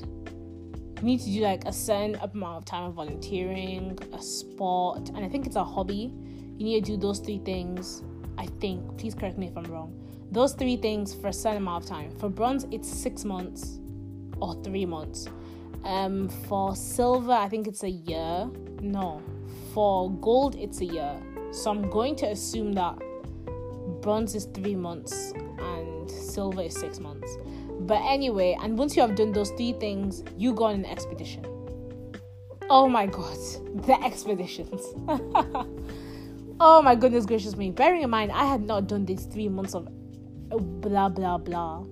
You 0.99 1.03
need 1.03 1.21
to 1.21 1.31
do 1.31 1.41
like 1.41 1.65
a 1.65 1.73
certain 1.73 2.15
amount 2.17 2.59
of 2.59 2.65
time 2.65 2.85
of 2.85 2.95
volunteering, 2.95 3.99
a 4.13 4.23
sport, 4.23 5.09
and 5.09 5.25
I 5.25 5.29
think 5.29 5.47
it's 5.47 5.57
a 5.57 5.65
hobby. 5.65 6.13
You 6.57 6.65
need 6.65 6.85
to 6.85 6.93
do 6.93 6.97
those 6.97 7.19
three 7.19 7.39
things. 7.39 8.03
I 8.37 8.47
think. 8.61 8.99
Please 8.99 9.15
correct 9.15 9.39
me 9.39 9.47
if 9.47 9.57
I'm 9.57 9.65
wrong. 9.65 9.99
Those 10.31 10.55
three 10.55 10.77
things 10.77 11.15
for 11.15 11.29
a 11.29 11.33
certain 11.33 11.59
amount 11.59 11.85
of 11.85 11.91
time. 11.91 12.11
For 12.19 12.29
bronze, 12.29 12.67
it's 12.71 12.89
six 12.89 13.25
months 13.25 13.79
or 14.45 14.63
three 14.63 14.87
months. 14.87 15.29
Um, 15.85 16.29
for 16.49 16.75
silver, 16.75 17.33
I 17.33 17.49
think 17.49 17.67
it's 17.67 17.83
a 17.83 17.91
year. 17.91 18.49
No, 18.81 19.23
for 19.73 20.11
gold, 20.11 20.55
it's 20.57 20.81
a 20.81 20.85
year. 20.85 21.17
So 21.53 21.71
I'm 21.71 21.89
going 21.91 22.17
to 22.17 22.27
assume 22.27 22.73
that 22.73 22.99
bronze 24.01 24.35
is 24.35 24.47
three 24.47 24.75
months 24.75 25.33
and 25.59 26.11
silver 26.11 26.63
is 26.63 26.75
six 26.75 26.99
months. 27.01 27.37
But 27.81 28.01
anyway, 28.03 28.57
and 28.63 28.79
once 28.79 28.97
you 28.97 29.03
have 29.03 29.15
done 29.15 29.33
those 29.33 29.51
three 29.51 29.73
things, 29.75 30.25
you 30.37 30.55
go 30.55 30.65
on 30.65 30.75
an 30.75 30.87
expedition. 30.87 31.45
Oh 32.71 32.89
my 32.89 33.07
god, 33.07 33.37
the 33.87 33.99
expeditions. 34.03 34.81
oh 36.61 36.83
my 36.83 36.95
goodness 36.95 37.27
gracious 37.27 37.57
me. 37.57 37.71
Bearing 37.71 38.03
in 38.03 38.11
mind, 38.11 38.33
I 38.33 38.47
had 38.47 38.63
not 38.63 38.89
done 38.89 39.05
these 39.05 39.27
three 39.27 39.49
months 39.49 39.75
of 39.75 39.89
blah 40.81 41.09
blah 41.09 41.39
blah 41.39 41.85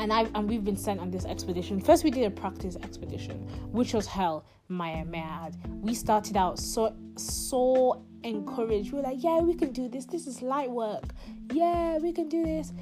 and 0.00 0.10
I 0.12 0.22
and 0.34 0.48
we've 0.48 0.64
been 0.64 0.78
sent 0.78 0.98
on 0.98 1.10
this 1.10 1.26
expedition. 1.26 1.78
First, 1.78 2.04
we 2.04 2.10
did 2.10 2.24
a 2.24 2.30
practice 2.30 2.76
expedition, 2.82 3.36
which 3.70 3.92
was 3.92 4.06
hell. 4.06 4.46
My 4.68 5.04
mad. 5.04 5.56
We 5.68 5.94
started 5.94 6.36
out 6.36 6.58
so 6.58 6.96
so 7.16 8.02
encouraged. 8.24 8.92
We 8.92 8.98
were 8.98 9.04
like, 9.04 9.22
yeah, 9.22 9.40
we 9.40 9.54
can 9.54 9.72
do 9.72 9.88
this. 9.88 10.06
This 10.06 10.26
is 10.26 10.40
light 10.40 10.70
work. 10.70 11.04
Yeah, 11.52 11.98
we 11.98 12.12
can 12.12 12.28
do 12.30 12.42
this. 12.42 12.72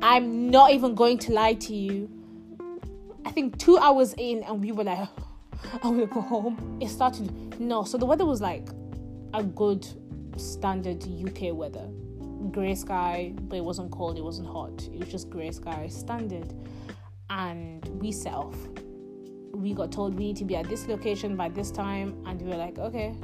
I'm 0.00 0.50
not 0.50 0.72
even 0.72 0.94
going 0.94 1.18
to 1.18 1.32
lie 1.32 1.54
to 1.54 1.74
you. 1.74 2.10
I 3.26 3.30
think 3.30 3.58
two 3.58 3.76
hours 3.78 4.14
in, 4.16 4.42
and 4.44 4.62
we 4.62 4.72
were 4.72 4.84
like, 4.84 4.98
I 5.82 5.86
want 5.86 6.00
to 6.00 6.06
go 6.06 6.22
home. 6.22 6.78
It 6.80 6.88
started 6.88 7.60
no. 7.60 7.84
So 7.84 7.98
the 7.98 8.06
weather 8.06 8.24
was 8.24 8.40
like 8.40 8.70
a 9.34 9.42
good 9.42 9.86
standard 10.36 11.04
UK 11.04 11.54
weather 11.54 11.88
grey 12.50 12.74
sky, 12.74 13.32
but 13.34 13.56
it 13.56 13.64
wasn't 13.64 13.90
cold, 13.90 14.18
it 14.18 14.24
wasn't 14.24 14.48
hot. 14.48 14.88
It 14.92 14.98
was 14.98 15.08
just 15.08 15.30
grey 15.30 15.50
sky, 15.50 15.88
standard. 15.88 16.52
And 17.30 17.84
we 18.00 18.12
set 18.12 18.34
off. 18.34 18.56
We 19.52 19.72
got 19.72 19.92
told 19.92 20.14
we 20.14 20.24
need 20.26 20.36
to 20.36 20.44
be 20.44 20.56
at 20.56 20.68
this 20.68 20.86
location 20.88 21.36
by 21.36 21.48
this 21.48 21.70
time, 21.70 22.22
and 22.26 22.40
we 22.40 22.48
were 22.48 22.56
like, 22.56 22.78
okay, 22.78 23.14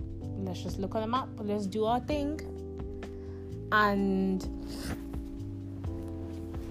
let's 0.45 0.63
just 0.63 0.79
look 0.79 0.95
on 0.95 1.03
the 1.03 1.09
map, 1.09 1.29
let's 1.39 1.67
do 1.67 1.85
our 1.85 2.01
thing. 2.01 2.41
And 3.73 4.43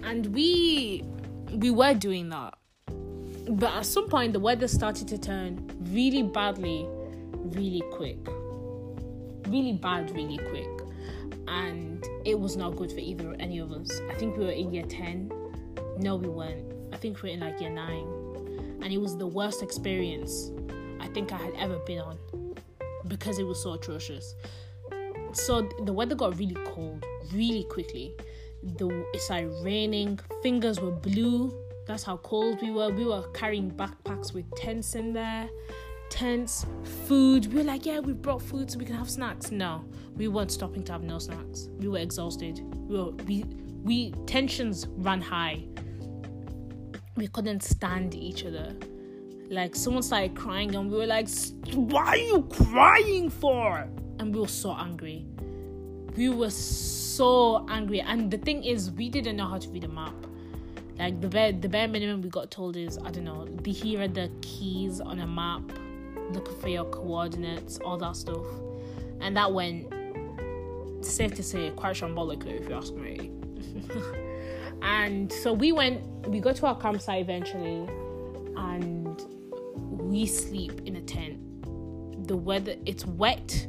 and 0.03 0.25
we 0.27 1.03
we 1.53 1.71
were 1.71 1.93
doing 1.93 2.29
that. 2.29 2.55
But 3.49 3.73
at 3.73 3.85
some 3.85 4.09
point 4.09 4.33
the 4.33 4.39
weather 4.39 4.67
started 4.67 5.07
to 5.09 5.17
turn 5.17 5.69
really 5.91 6.23
badly, 6.23 6.85
really 7.33 7.83
quick. 7.93 8.17
Really 9.47 9.73
bad, 9.73 10.11
really 10.11 10.37
quick. 10.37 10.78
And 11.47 12.05
it 12.25 12.39
was 12.39 12.55
not 12.55 12.75
good 12.75 12.91
for 12.91 12.99
either 12.99 13.35
any 13.39 13.59
of 13.59 13.71
us. 13.71 13.89
I 14.09 14.13
think 14.15 14.37
we 14.37 14.45
were 14.45 14.51
in 14.51 14.73
year 14.73 14.83
10. 14.83 15.31
No, 15.97 16.15
we 16.15 16.27
weren't. 16.27 16.73
I 16.93 16.97
think 16.97 17.21
we 17.21 17.29
were 17.29 17.33
in 17.33 17.39
like 17.41 17.59
year 17.59 17.69
9. 17.69 18.79
And 18.81 18.93
it 18.93 18.99
was 18.99 19.17
the 19.17 19.27
worst 19.27 19.61
experience 19.61 20.51
I 20.99 21.07
think 21.07 21.31
I 21.31 21.37
had 21.37 21.53
ever 21.57 21.79
been 21.79 21.99
on 21.99 22.17
because 23.07 23.39
it 23.39 23.45
was 23.45 23.61
so 23.61 23.73
atrocious. 23.73 24.35
So 25.33 25.69
the 25.83 25.93
weather 25.93 26.15
got 26.15 26.37
really 26.37 26.57
cold 26.65 27.03
really 27.33 27.63
quickly. 27.65 28.15
The 28.63 28.87
it 29.13 29.21
started 29.21 29.51
raining, 29.63 30.19
fingers 30.41 30.79
were 30.79 30.91
blue. 30.91 31.53
That's 31.87 32.03
how 32.03 32.17
cold 32.17 32.61
we 32.61 32.71
were. 32.71 32.89
We 32.89 33.05
were 33.05 33.23
carrying 33.33 33.71
backpacks 33.71 34.33
with 34.33 34.45
tents 34.55 34.95
in 34.95 35.13
there 35.13 35.49
tents, 36.09 36.65
food. 37.07 37.51
We 37.51 37.59
were 37.59 37.63
like, 37.63 37.85
yeah, 37.85 37.99
we 37.99 38.13
brought 38.13 38.41
food 38.41 38.69
so 38.71 38.79
we 38.79 38.85
can 38.85 38.95
have 38.95 39.09
snacks. 39.09 39.51
No, 39.51 39.83
we 40.15 40.27
weren't 40.27 40.51
stopping 40.51 40.83
to 40.85 40.91
have 40.91 41.03
no 41.03 41.19
snacks. 41.19 41.69
We 41.77 41.87
were 41.87 41.99
exhausted. 41.99 42.61
We 42.87 42.97
were 42.97 43.11
we 43.11 43.45
we 43.83 44.11
tensions 44.25 44.87
ran 44.97 45.21
high. 45.21 45.65
We 47.15 47.27
couldn't 47.27 47.63
stand 47.63 48.15
each 48.15 48.45
other. 48.45 48.75
Like 49.49 49.75
someone 49.75 50.03
started 50.03 50.35
crying 50.35 50.75
and 50.75 50.91
we 50.91 50.97
were 50.97 51.07
like, 51.07 51.27
why 51.73 52.05
are 52.05 52.17
you 52.17 52.43
crying 52.43 53.29
for? 53.29 53.87
And 54.19 54.33
we 54.33 54.41
were 54.41 54.47
so 54.47 54.73
angry. 54.73 55.25
We 56.15 56.29
were 56.29 56.49
so 56.49 57.65
angry. 57.69 58.01
And 58.01 58.29
the 58.29 58.37
thing 58.37 58.63
is, 58.63 58.91
we 58.91 59.09
didn't 59.09 59.37
know 59.37 59.47
how 59.47 59.57
to 59.57 59.69
read 59.69 59.85
a 59.85 59.87
map 59.87 60.13
like 60.99 61.21
the 61.21 61.29
bare 61.29 61.53
the 61.53 61.69
bare 61.69 61.87
minimum 61.87 62.21
we 62.21 62.29
got 62.29 62.51
told 62.51 62.75
is 62.75 62.97
I 62.97 63.09
don't 63.09 63.23
know 63.23 63.45
the 63.63 63.71
here 63.71 64.01
are 64.01 64.07
the 64.07 64.29
keys 64.41 64.99
on 64.99 65.19
a 65.21 65.27
map 65.27 65.61
looking 66.29 66.57
for 66.59 66.69
your 66.69 66.85
coordinates, 66.85 67.79
all 67.79 67.97
that 67.97 68.15
stuff. 68.15 68.45
And 69.21 69.35
that 69.35 69.51
went, 69.51 69.93
safe 71.01 71.33
to 71.35 71.43
say, 71.43 71.71
quite 71.71 71.95
shambolically, 71.95 72.59
if 72.59 72.69
you 72.69 72.75
ask 72.75 72.93
me. 72.93 73.31
and 74.81 75.31
so 75.31 75.53
we 75.53 75.71
went, 75.71 76.01
we 76.27 76.39
got 76.39 76.55
to 76.57 76.67
our 76.67 76.79
campsite 76.79 77.21
eventually, 77.21 77.87
and 78.55 79.21
we 79.79 80.25
sleep 80.25 80.81
in 80.85 80.95
a 80.95 81.01
tent. 81.01 81.37
The 82.27 82.37
weather, 82.37 82.75
it's 82.85 83.05
wet, 83.05 83.67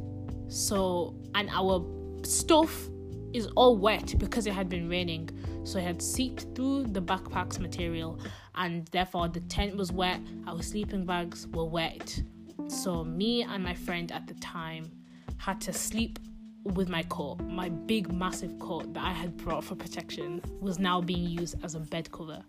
so, 0.49 1.15
and 1.35 1.49
our 1.51 1.85
stuff 2.23 2.89
is 3.33 3.47
all 3.57 3.77
wet 3.77 4.15
because 4.19 4.47
it 4.47 4.53
had 4.53 4.69
been 4.69 4.89
raining. 4.89 5.31
So 5.65 5.79
it 5.79 5.85
had 5.85 6.03
seeped 6.03 6.47
through 6.55 6.85
the 6.85 7.01
backpack's 7.01 7.59
material, 7.59 8.19
and 8.55 8.87
therefore 8.89 9.29
the 9.29 9.41
tent 9.41 9.77
was 9.77 9.93
wet. 9.93 10.21
Our 10.47 10.63
sleeping 10.63 11.05
bags 11.05 11.47
were 11.49 11.65
wet. 11.65 12.23
So, 12.71 13.03
me 13.03 13.43
and 13.43 13.65
my 13.65 13.75
friend 13.75 14.13
at 14.13 14.29
the 14.29 14.35
time 14.35 14.93
had 15.39 15.61
to 15.63 15.73
sleep 15.73 16.21
with 16.63 16.89
my 16.89 17.03
coat. 17.03 17.41
My 17.41 17.69
big, 17.69 18.13
massive 18.13 18.61
coat 18.61 18.95
that 18.95 19.03
I 19.03 19.11
had 19.11 19.37
brought 19.37 19.65
for 19.65 19.75
protection 19.75 20.41
was 20.61 20.79
now 20.79 21.01
being 21.01 21.29
used 21.29 21.57
as 21.65 21.75
a 21.75 21.81
bed 21.81 22.13
cover. 22.13 22.45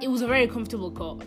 It 0.00 0.08
was 0.08 0.22
a 0.22 0.28
very 0.28 0.46
comfortable 0.46 0.92
coat. 0.92 1.24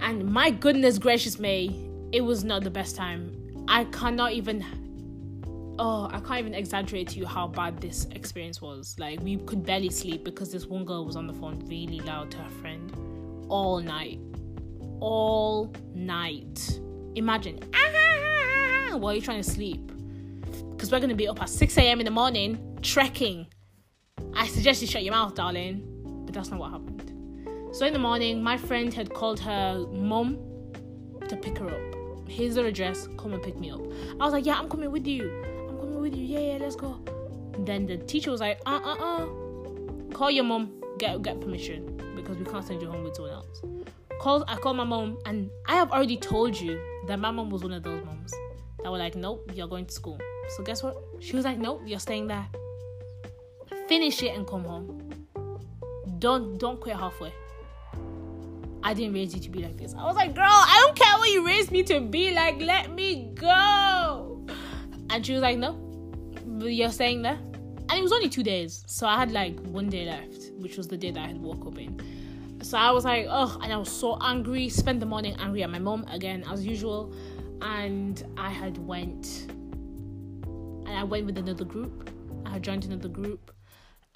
And 0.00 0.30
my 0.30 0.50
goodness 0.50 0.98
gracious 0.98 1.38
me, 1.38 1.90
it 2.12 2.20
was 2.20 2.44
not 2.44 2.62
the 2.62 2.70
best 2.70 2.94
time. 2.94 3.64
I 3.66 3.84
cannot 3.84 4.32
even 4.32 4.62
oh, 5.78 6.10
I 6.12 6.20
can't 6.20 6.40
even 6.40 6.54
exaggerate 6.54 7.08
to 7.08 7.18
you 7.18 7.26
how 7.26 7.48
bad 7.48 7.80
this 7.80 8.06
experience 8.12 8.60
was. 8.60 8.94
Like 8.98 9.18
we 9.22 9.38
could 9.38 9.64
barely 9.64 9.90
sleep 9.90 10.24
because 10.24 10.52
this 10.52 10.66
one 10.66 10.84
girl 10.84 11.06
was 11.06 11.16
on 11.16 11.26
the 11.26 11.34
phone 11.34 11.64
really 11.66 12.00
loud 12.00 12.30
to 12.32 12.36
her 12.36 12.50
friend 12.50 12.92
all 13.48 13.80
night 13.80 14.20
all 15.04 15.70
night. 15.94 16.80
Imagine, 17.14 17.60
ah, 17.74 18.96
while 18.96 19.12
you're 19.12 19.22
trying 19.22 19.42
to 19.42 19.48
sleep. 19.48 19.86
Because 20.70 20.90
we're 20.90 20.98
going 20.98 21.10
to 21.10 21.14
be 21.14 21.28
up 21.28 21.42
at 21.42 21.50
6 21.50 21.76
a.m. 21.78 22.00
in 22.00 22.06
the 22.06 22.10
morning 22.10 22.78
trekking. 22.80 23.46
I 24.34 24.46
suggest 24.46 24.80
you 24.80 24.88
shut 24.88 25.04
your 25.04 25.12
mouth, 25.12 25.34
darling. 25.34 25.82
But 26.24 26.34
that's 26.34 26.50
not 26.50 26.58
what 26.58 26.70
happened. 26.70 27.12
So 27.72 27.84
in 27.84 27.92
the 27.92 27.98
morning, 27.98 28.42
my 28.42 28.56
friend 28.56 28.92
had 28.94 29.12
called 29.12 29.38
her 29.40 29.86
mom 29.92 30.38
to 31.28 31.36
pick 31.36 31.58
her 31.58 31.68
up. 31.68 32.28
Here's 32.28 32.56
her 32.56 32.64
address, 32.64 33.06
come 33.18 33.34
and 33.34 33.42
pick 33.42 33.58
me 33.58 33.70
up. 33.70 33.82
I 34.18 34.24
was 34.24 34.32
like, 34.32 34.46
yeah, 34.46 34.58
I'm 34.58 34.70
coming 34.70 34.90
with 34.90 35.06
you. 35.06 35.30
I'm 35.68 35.76
coming 35.78 36.00
with 36.00 36.16
you. 36.16 36.24
Yeah, 36.24 36.52
yeah, 36.52 36.58
let's 36.58 36.76
go. 36.76 36.98
then 37.58 37.86
the 37.86 37.98
teacher 37.98 38.30
was 38.30 38.40
like, 38.40 38.58
uh 38.64 38.80
uh 38.82 38.94
uh. 38.94 39.26
Call 40.14 40.30
your 40.30 40.44
mom, 40.44 40.72
get 40.98 41.20
get 41.22 41.40
permission 41.40 42.00
because 42.16 42.38
we 42.38 42.44
can't 42.46 42.64
send 42.64 42.80
you 42.80 42.88
home 42.88 43.04
with 43.04 43.16
someone 43.16 43.34
else 43.34 43.62
I 44.20 44.56
called 44.56 44.76
my 44.76 44.84
mom 44.84 45.18
and 45.26 45.50
I 45.66 45.76
have 45.76 45.90
already 45.90 46.16
told 46.16 46.58
you 46.58 46.80
that 47.06 47.18
my 47.18 47.30
mom 47.30 47.50
was 47.50 47.62
one 47.62 47.72
of 47.72 47.82
those 47.82 48.04
moms 48.04 48.32
that 48.82 48.90
were 48.90 48.98
like, 48.98 49.14
Nope, 49.14 49.50
you're 49.54 49.68
going 49.68 49.86
to 49.86 49.92
school. 49.92 50.18
So 50.56 50.62
guess 50.62 50.82
what? 50.82 50.96
She 51.20 51.36
was 51.36 51.44
like, 51.44 51.58
Nope, 51.58 51.82
you're 51.84 52.00
staying 52.00 52.28
there. 52.28 52.46
Finish 53.88 54.22
it 54.22 54.36
and 54.36 54.46
come 54.46 54.64
home. 54.64 55.00
Don't 56.18 56.58
don't 56.58 56.80
quit 56.80 56.96
halfway. 56.96 57.32
I 58.82 58.92
didn't 58.92 59.14
raise 59.14 59.34
you 59.34 59.40
to 59.40 59.50
be 59.50 59.62
like 59.62 59.78
this. 59.78 59.94
I 59.94 60.04
was 60.04 60.14
like, 60.14 60.34
girl, 60.34 60.44
I 60.46 60.82
don't 60.84 60.96
care 60.96 61.18
what 61.18 61.30
you 61.30 61.46
raised 61.46 61.70
me 61.70 61.82
to 61.84 62.00
be 62.00 62.34
like. 62.34 62.60
Let 62.60 62.92
me 62.92 63.32
go. 63.34 64.46
And 65.08 65.24
she 65.24 65.32
was 65.32 65.40
like, 65.40 65.56
no, 65.56 65.78
you're 66.60 66.92
staying 66.92 67.22
there. 67.22 67.38
And 67.88 67.92
it 67.92 68.02
was 68.02 68.12
only 68.12 68.28
two 68.28 68.42
days. 68.42 68.84
So 68.86 69.06
I 69.06 69.16
had 69.18 69.32
like 69.32 69.58
one 69.60 69.88
day 69.88 70.04
left, 70.04 70.52
which 70.58 70.76
was 70.76 70.86
the 70.86 70.98
day 70.98 71.10
that 71.12 71.20
I 71.20 71.28
had 71.28 71.38
woke 71.38 71.66
up 71.66 71.78
in. 71.78 71.98
So 72.64 72.78
I 72.78 72.92
was 72.92 73.04
like, 73.04 73.26
oh, 73.28 73.58
and 73.62 73.70
I 73.70 73.76
was 73.76 73.90
so 73.90 74.16
angry. 74.22 74.70
Spent 74.70 74.98
the 74.98 75.04
morning 75.04 75.36
angry 75.38 75.62
at 75.62 75.68
my 75.68 75.78
mom 75.78 76.06
again, 76.08 76.42
as 76.50 76.66
usual. 76.66 77.12
And 77.60 78.24
I 78.38 78.48
had 78.48 78.78
went, 78.78 79.48
and 80.46 80.88
I 80.88 81.04
went 81.04 81.26
with 81.26 81.36
another 81.36 81.66
group. 81.66 82.08
I 82.46 82.52
had 82.52 82.62
joined 82.62 82.86
another 82.86 83.08
group, 83.08 83.52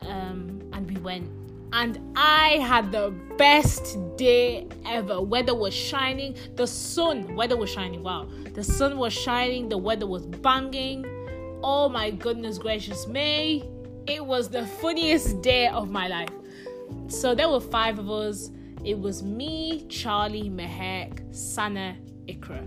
um, 0.01 0.63
and 0.73 0.91
we 0.91 0.99
went. 1.03 1.29
And 1.75 2.01
I 2.17 2.57
had 2.67 2.91
the 2.91 3.11
best 3.37 3.99
day 4.17 4.67
ever. 4.87 5.21
Weather 5.21 5.55
was 5.55 5.75
shining. 5.75 6.35
The 6.57 6.67
sun, 6.67 7.37
weather 7.37 7.57
was 7.59 7.69
shining. 7.69 8.03
Wow, 8.03 8.29
the 8.55 8.65
sun 8.65 8.97
was 8.97 9.13
shining. 9.13 9.69
The 9.69 9.77
weather 9.77 10.07
was 10.07 10.25
banging. 10.25 11.05
Oh 11.63 11.91
my 11.91 12.11
goodness 12.11 12.57
gracious 12.57 13.07
me! 13.07 13.69
It 14.07 14.25
was 14.25 14.49
the 14.49 14.67
funniest 14.67 15.43
day 15.43 15.69
of 15.69 15.91
my 15.91 16.09
life. 16.09 16.31
So 17.09 17.35
there 17.35 17.49
were 17.49 17.61
five 17.61 17.99
of 17.99 18.11
us. 18.11 18.51
It 18.85 18.99
was 18.99 19.23
me, 19.23 19.87
Charlie, 19.89 20.51
Mehek, 20.51 21.35
Sana, 21.35 21.97
Ikra. 22.27 22.67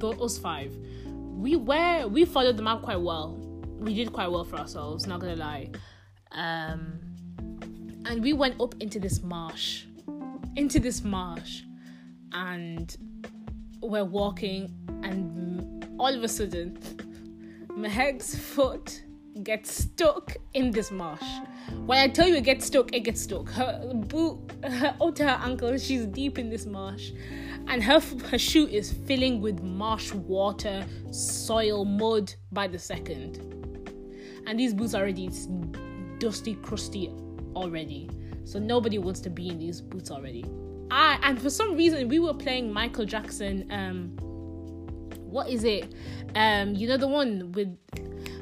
Those 0.00 0.38
five. 0.38 0.74
We 1.06 1.56
were 1.56 2.06
we 2.08 2.24
followed 2.24 2.56
the 2.56 2.62
map 2.62 2.82
quite 2.82 3.00
well. 3.00 3.36
We 3.78 3.94
did 3.94 4.12
quite 4.12 4.28
well 4.28 4.44
for 4.44 4.56
ourselves, 4.56 5.06
not 5.06 5.20
gonna 5.20 5.36
lie. 5.36 5.70
Um 6.32 7.00
and 8.06 8.22
we 8.22 8.32
went 8.32 8.60
up 8.60 8.74
into 8.80 8.98
this 8.98 9.22
marsh. 9.22 9.84
Into 10.56 10.78
this 10.78 11.02
marsh. 11.02 11.62
And 12.32 12.96
we're 13.82 14.04
walking 14.04 14.74
and 15.02 15.86
all 15.98 16.14
of 16.14 16.22
a 16.22 16.28
sudden 16.28 16.78
Mehek's 17.76 18.34
foot 18.34 19.03
gets 19.42 19.84
stuck 19.84 20.36
in 20.54 20.70
this 20.70 20.90
marsh. 20.90 21.24
When 21.86 21.98
I 21.98 22.08
tell 22.08 22.28
you 22.28 22.36
it 22.36 22.44
gets 22.44 22.66
stuck, 22.66 22.94
it 22.94 23.00
gets 23.00 23.22
stuck. 23.22 23.48
Her 23.50 23.92
boot, 23.94 24.38
her, 24.62 24.96
up 25.00 25.14
to 25.16 25.24
her 25.24 25.40
ankle, 25.42 25.76
she's 25.78 26.06
deep 26.06 26.38
in 26.38 26.50
this 26.50 26.66
marsh, 26.66 27.10
and 27.66 27.82
her 27.82 28.00
her 28.30 28.38
shoe 28.38 28.66
is 28.68 28.92
filling 28.92 29.40
with 29.40 29.62
marsh 29.62 30.12
water, 30.12 30.86
soil, 31.10 31.84
mud 31.84 32.34
by 32.52 32.68
the 32.68 32.78
second. 32.78 33.38
And 34.46 34.58
these 34.58 34.74
boots 34.74 34.94
are 34.94 35.02
already 35.02 35.30
dusty, 36.18 36.54
crusty 36.56 37.10
already. 37.56 38.10
So 38.44 38.58
nobody 38.58 38.98
wants 38.98 39.20
to 39.20 39.30
be 39.30 39.48
in 39.48 39.58
these 39.58 39.80
boots 39.80 40.10
already. 40.10 40.44
I 40.90 41.18
and 41.22 41.40
for 41.40 41.50
some 41.50 41.76
reason 41.76 42.08
we 42.08 42.18
were 42.18 42.34
playing 42.34 42.72
Michael 42.72 43.06
Jackson. 43.06 43.66
Um, 43.70 44.16
what 45.34 45.48
is 45.48 45.64
it? 45.64 45.92
Um, 46.36 46.74
you 46.74 46.86
know 46.86 46.96
the 46.96 47.08
one 47.08 47.50
with 47.52 47.76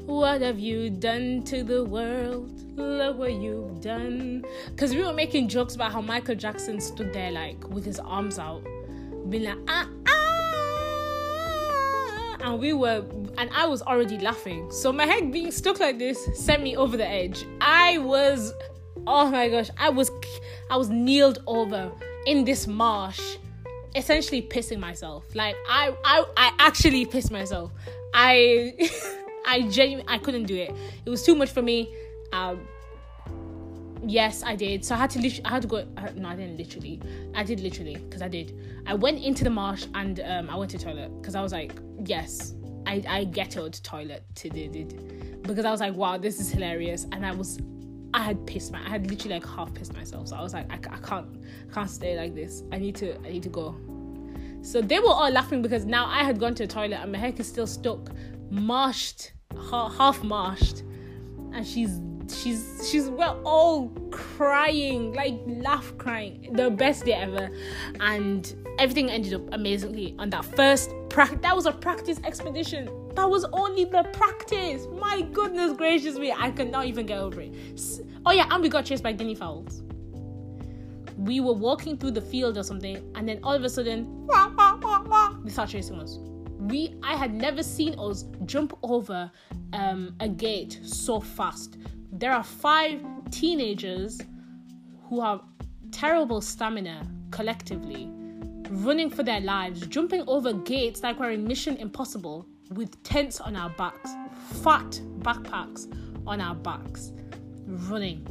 what 0.06 0.40
have 0.40 0.58
you 0.58 0.90
done 0.90 1.42
to 1.44 1.62
the 1.62 1.84
world? 1.84 2.50
Look 2.76 3.18
what 3.18 3.32
you've 3.32 3.80
done. 3.80 4.44
Because 4.70 4.94
we 4.94 5.04
were 5.04 5.12
making 5.12 5.48
jokes 5.48 5.74
about 5.74 5.92
how 5.92 6.00
Michael 6.00 6.34
Jackson 6.34 6.80
stood 6.80 7.12
there, 7.12 7.30
like, 7.30 7.68
with 7.68 7.84
his 7.84 7.98
arms 8.00 8.38
out, 8.38 8.64
being 9.28 9.44
like, 9.44 9.58
ah, 9.68 9.88
ah. 10.08 10.18
And 12.40 12.58
we 12.58 12.72
were, 12.72 13.04
and 13.38 13.50
I 13.54 13.66
was 13.66 13.82
already 13.82 14.18
laughing. 14.18 14.70
So 14.70 14.92
Mehek 14.92 15.32
being 15.32 15.52
stuck 15.52 15.78
like 15.78 15.98
this 15.98 16.18
sent 16.34 16.62
me 16.62 16.76
over 16.76 16.96
the 16.96 17.06
edge. 17.06 17.44
I 17.60 17.98
was, 17.98 18.52
oh 19.06 19.30
my 19.30 19.48
gosh, 19.48 19.70
I 19.78 19.90
was, 19.90 20.10
I 20.70 20.76
was 20.76 20.90
kneeled 20.90 21.38
over 21.46 21.92
in 22.26 22.44
this 22.44 22.66
marsh 22.66 23.36
essentially 23.94 24.42
pissing 24.42 24.78
myself. 24.78 25.24
Like 25.34 25.54
I 25.68 25.94
I 26.04 26.24
I 26.36 26.52
actually 26.58 27.04
pissed 27.06 27.30
myself. 27.30 27.72
I 28.14 28.74
I 29.46 29.62
genuinely 29.68 30.04
I 30.08 30.18
couldn't 30.18 30.44
do 30.44 30.56
it. 30.56 30.74
It 31.04 31.10
was 31.10 31.24
too 31.24 31.34
much 31.34 31.50
for 31.50 31.62
me. 31.62 31.94
Um, 32.32 32.66
yes, 34.04 34.42
I 34.42 34.56
did. 34.56 34.84
So 34.84 34.94
I 34.94 34.98
had 34.98 35.10
to 35.10 35.20
literally, 35.20 35.44
I 35.44 35.50
had 35.50 35.62
to 35.62 35.68
go. 35.68 35.76
Uh, 35.96 36.08
no, 36.14 36.28
I 36.28 36.36
didn't 36.36 36.56
literally. 36.56 37.00
I 37.34 37.44
did 37.44 37.60
literally 37.60 37.96
because 37.96 38.22
I 38.22 38.28
did. 38.28 38.58
I 38.86 38.94
went 38.94 39.22
into 39.22 39.44
the 39.44 39.50
marsh 39.50 39.86
and 39.94 40.20
um, 40.20 40.50
I 40.50 40.56
went 40.56 40.70
to 40.72 40.78
toilet 40.78 41.10
because 41.20 41.34
I 41.34 41.42
was 41.42 41.52
like, 41.52 41.72
yes, 42.04 42.54
I 42.86 43.02
I 43.08 43.24
ghettoed 43.26 43.80
toilet 43.82 44.24
to 44.36 44.50
did 44.50 45.42
because 45.42 45.64
I 45.64 45.70
was 45.70 45.80
like, 45.80 45.94
wow, 45.94 46.18
this 46.18 46.40
is 46.40 46.50
hilarious, 46.50 47.06
and 47.12 47.24
I 47.24 47.32
was. 47.32 47.58
I 48.14 48.20
had 48.20 48.46
pissed 48.46 48.72
my, 48.72 48.84
I 48.84 48.90
had 48.90 49.08
literally 49.08 49.36
like 49.36 49.46
half 49.46 49.72
pissed 49.72 49.94
myself. 49.94 50.28
So 50.28 50.36
I 50.36 50.42
was 50.42 50.52
like, 50.52 50.70
I, 50.70 50.74
I 50.74 50.98
can't, 50.98 51.26
I 51.70 51.72
can't 51.72 51.88
stay 51.88 52.14
like 52.14 52.34
this. 52.34 52.62
I 52.70 52.76
need 52.76 52.94
to, 52.96 53.18
I 53.20 53.30
need 53.30 53.42
to 53.44 53.48
go. 53.48 53.74
So 54.60 54.82
they 54.82 55.00
were 55.00 55.08
all 55.08 55.30
laughing 55.30 55.62
because 55.62 55.86
now 55.86 56.06
I 56.06 56.22
had 56.22 56.38
gone 56.38 56.54
to 56.56 56.66
the 56.66 56.72
toilet 56.72 57.00
and 57.02 57.14
Mehek 57.14 57.40
is 57.40 57.48
still 57.48 57.66
stuck 57.66 58.10
marshed, 58.52 59.32
half 59.70 60.22
mashed, 60.22 60.82
and 61.52 61.66
she's 61.66 62.00
she's 62.28 62.88
she's 62.90 63.08
we're 63.08 63.36
all 63.44 63.88
crying, 64.10 65.14
like 65.14 65.40
laugh 65.46 65.96
crying. 65.98 66.50
The 66.52 66.70
best 66.70 67.06
day 67.06 67.14
ever, 67.14 67.50
and 68.00 68.54
everything 68.78 69.10
ended 69.10 69.34
up 69.34 69.42
amazingly 69.52 70.14
on 70.18 70.30
that 70.30 70.44
first 70.44 70.92
practice. 71.08 71.38
That 71.40 71.56
was 71.56 71.66
a 71.66 71.72
practice 71.72 72.20
expedition. 72.24 72.90
That 73.14 73.28
was 73.28 73.44
only 73.52 73.86
the 73.86 74.04
practice. 74.12 74.86
My 74.98 75.22
goodness 75.32 75.72
gracious 75.72 76.16
me, 76.16 76.32
I 76.32 76.50
could 76.50 76.70
not 76.70 76.86
even 76.86 77.06
get 77.06 77.18
over 77.18 77.40
it. 77.40 77.54
Oh 78.26 78.32
yeah, 78.32 78.46
and 78.50 78.62
we 78.62 78.68
got 78.68 78.84
chased 78.84 79.02
by 79.02 79.12
guinea 79.12 79.34
fowls. 79.34 79.82
We 81.16 81.40
were 81.40 81.52
walking 81.52 81.96
through 81.96 82.12
the 82.12 82.20
field 82.20 82.58
or 82.58 82.62
something, 82.62 83.02
and 83.14 83.28
then 83.28 83.40
all 83.42 83.54
of 83.54 83.64
a 83.64 83.68
sudden, 83.68 84.26
they 85.44 85.50
start 85.50 85.68
chasing 85.68 86.00
us 86.00 86.18
we 86.68 86.94
I 87.02 87.16
had 87.16 87.34
never 87.34 87.62
seen 87.62 87.98
us 87.98 88.24
jump 88.44 88.76
over 88.82 89.30
um, 89.72 90.14
a 90.20 90.28
gate 90.28 90.80
so 90.82 91.20
fast. 91.20 91.76
There 92.12 92.32
are 92.32 92.44
five 92.44 93.00
teenagers 93.30 94.20
who 95.08 95.20
have 95.20 95.40
terrible 95.90 96.40
stamina 96.40 97.06
collectively, 97.30 98.08
running 98.70 99.10
for 99.10 99.22
their 99.22 99.40
lives, 99.40 99.86
jumping 99.88 100.22
over 100.26 100.52
gates 100.52 101.02
like 101.02 101.18
we're 101.18 101.32
in 101.32 101.46
Mission 101.46 101.76
Impossible 101.76 102.46
with 102.70 103.02
tents 103.02 103.40
on 103.40 103.56
our 103.56 103.70
backs, 103.70 104.12
fat 104.62 105.00
backpacks 105.18 105.92
on 106.26 106.40
our 106.40 106.54
backs, 106.54 107.12
running, 107.66 108.24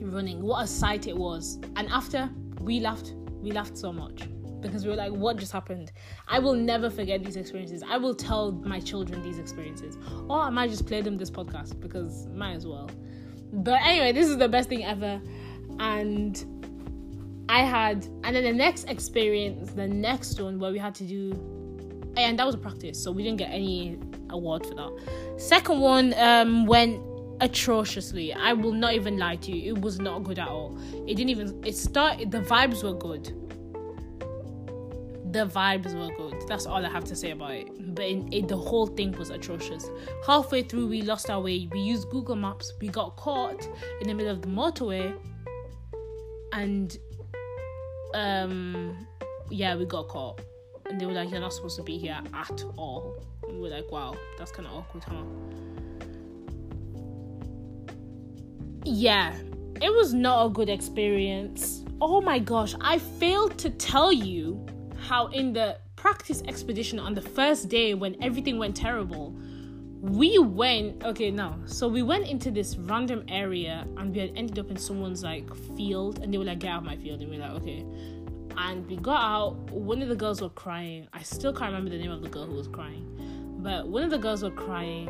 running. 0.00 0.40
What 0.42 0.64
a 0.64 0.66
sight 0.66 1.06
it 1.06 1.16
was! 1.16 1.58
And 1.76 1.88
after 1.88 2.30
we 2.60 2.80
laughed, 2.80 3.14
we 3.40 3.50
laughed 3.50 3.76
so 3.76 3.92
much 3.92 4.28
because 4.60 4.84
we 4.84 4.90
were 4.90 4.96
like, 4.96 5.12
what 5.12 5.36
just 5.36 5.52
happened? 5.52 5.92
I 6.26 6.38
will 6.38 6.54
never 6.54 6.90
forget 6.90 7.24
these 7.24 7.36
experiences. 7.36 7.82
I 7.86 7.96
will 7.96 8.14
tell 8.14 8.52
my 8.52 8.80
children 8.80 9.22
these 9.22 9.38
experiences. 9.38 9.96
Or 10.28 10.40
I 10.40 10.50
might 10.50 10.70
just 10.70 10.86
play 10.86 11.00
them 11.00 11.16
this 11.16 11.30
podcast 11.30 11.80
because 11.80 12.26
might 12.28 12.54
as 12.54 12.66
well. 12.66 12.90
But 13.52 13.80
anyway, 13.82 14.12
this 14.12 14.28
is 14.28 14.36
the 14.36 14.48
best 14.48 14.68
thing 14.68 14.84
ever. 14.84 15.20
And 15.78 16.44
I 17.48 17.62
had, 17.62 18.06
and 18.24 18.36
then 18.36 18.44
the 18.44 18.52
next 18.52 18.84
experience, 18.84 19.72
the 19.72 19.88
next 19.88 20.40
one 20.40 20.58
where 20.58 20.70
we 20.70 20.78
had 20.78 20.94
to 20.96 21.04
do, 21.04 21.32
and 22.16 22.38
that 22.38 22.44
was 22.44 22.54
a 22.54 22.58
practice, 22.58 23.02
so 23.02 23.12
we 23.12 23.22
didn't 23.22 23.38
get 23.38 23.50
any 23.50 23.98
award 24.30 24.66
for 24.66 24.74
that. 24.74 25.40
Second 25.40 25.80
one 25.80 26.14
um, 26.14 26.66
went 26.66 27.00
atrociously. 27.40 28.32
I 28.34 28.52
will 28.52 28.72
not 28.72 28.94
even 28.94 29.16
lie 29.18 29.36
to 29.36 29.52
you. 29.52 29.74
It 29.74 29.80
was 29.80 30.00
not 30.00 30.24
good 30.24 30.38
at 30.38 30.48
all. 30.48 30.76
It 31.06 31.14
didn't 31.14 31.30
even. 31.30 31.64
It 31.64 31.76
started. 31.76 32.30
The 32.30 32.40
vibes 32.40 32.82
were 32.82 32.94
good 32.94 33.32
the 35.32 35.46
vibes 35.46 35.94
were 35.94 36.14
good. 36.16 36.48
That's 36.48 36.66
all 36.66 36.84
I 36.84 36.88
have 36.88 37.04
to 37.04 37.16
say 37.16 37.32
about 37.32 37.52
it. 37.52 37.94
But 37.94 38.06
in, 38.06 38.32
it, 38.32 38.48
the 38.48 38.56
whole 38.56 38.86
thing 38.86 39.12
was 39.12 39.30
atrocious. 39.30 39.90
Halfway 40.26 40.62
through, 40.62 40.88
we 40.88 41.02
lost 41.02 41.28
our 41.28 41.40
way. 41.40 41.68
We 41.70 41.80
used 41.80 42.08
Google 42.10 42.36
Maps. 42.36 42.72
We 42.80 42.88
got 42.88 43.16
caught 43.16 43.68
in 44.00 44.08
the 44.08 44.14
middle 44.14 44.32
of 44.32 44.42
the 44.42 44.48
motorway, 44.48 45.14
and 46.52 46.96
um, 48.14 49.06
yeah, 49.50 49.76
we 49.76 49.84
got 49.84 50.08
caught. 50.08 50.40
And 50.88 51.00
they 51.00 51.04
were 51.04 51.12
like, 51.12 51.30
"You're 51.30 51.40
not 51.40 51.52
supposed 51.52 51.76
to 51.76 51.82
be 51.82 51.98
here 51.98 52.18
at 52.32 52.64
all." 52.76 53.22
And 53.46 53.56
we 53.56 53.62
were 53.62 53.68
like, 53.68 53.90
"Wow, 53.90 54.16
that's 54.38 54.50
kind 54.50 54.66
of 54.66 54.74
awkward, 54.74 55.04
huh?" 55.04 55.24
Yeah, 58.84 59.36
it 59.82 59.92
was 59.94 60.14
not 60.14 60.46
a 60.46 60.48
good 60.48 60.70
experience. 60.70 61.84
Oh 62.00 62.22
my 62.22 62.38
gosh, 62.38 62.74
I 62.80 62.98
failed 62.98 63.58
to 63.58 63.70
tell 63.70 64.12
you 64.12 64.64
how 64.98 65.28
in 65.28 65.52
the 65.52 65.78
practice 65.96 66.42
expedition 66.46 66.98
on 66.98 67.14
the 67.14 67.22
first 67.22 67.68
day 67.68 67.94
when 67.94 68.16
everything 68.22 68.58
went 68.58 68.76
terrible, 68.76 69.34
we 70.00 70.38
went 70.38 71.02
okay 71.02 71.28
now 71.28 71.58
so 71.66 71.88
we 71.88 72.02
went 72.04 72.28
into 72.28 72.52
this 72.52 72.76
random 72.76 73.24
area 73.28 73.84
and 73.96 74.14
we 74.14 74.20
had 74.20 74.30
ended 74.36 74.58
up 74.58 74.70
in 74.70 74.76
someone's 74.76 75.24
like 75.24 75.52
field 75.76 76.20
and 76.20 76.32
they 76.32 76.38
were 76.38 76.44
like 76.44 76.60
get 76.60 76.70
out 76.70 76.78
of 76.78 76.84
my 76.84 76.96
field. 76.96 77.20
And 77.20 77.30
we 77.30 77.38
were 77.38 77.42
like 77.42 77.62
okay. 77.62 77.84
And 78.56 78.86
we 78.88 78.96
got 78.96 79.20
out 79.20 79.70
one 79.70 80.02
of 80.02 80.08
the 80.08 80.16
girls 80.16 80.40
were 80.40 80.48
crying. 80.50 81.06
I 81.12 81.22
still 81.22 81.52
can't 81.52 81.72
remember 81.72 81.90
the 81.90 81.98
name 81.98 82.10
of 82.10 82.22
the 82.22 82.28
girl 82.28 82.46
who 82.46 82.54
was 82.54 82.68
crying. 82.68 83.56
But 83.60 83.88
one 83.88 84.02
of 84.04 84.10
the 84.10 84.18
girls 84.18 84.42
were 84.42 84.50
crying 84.50 85.08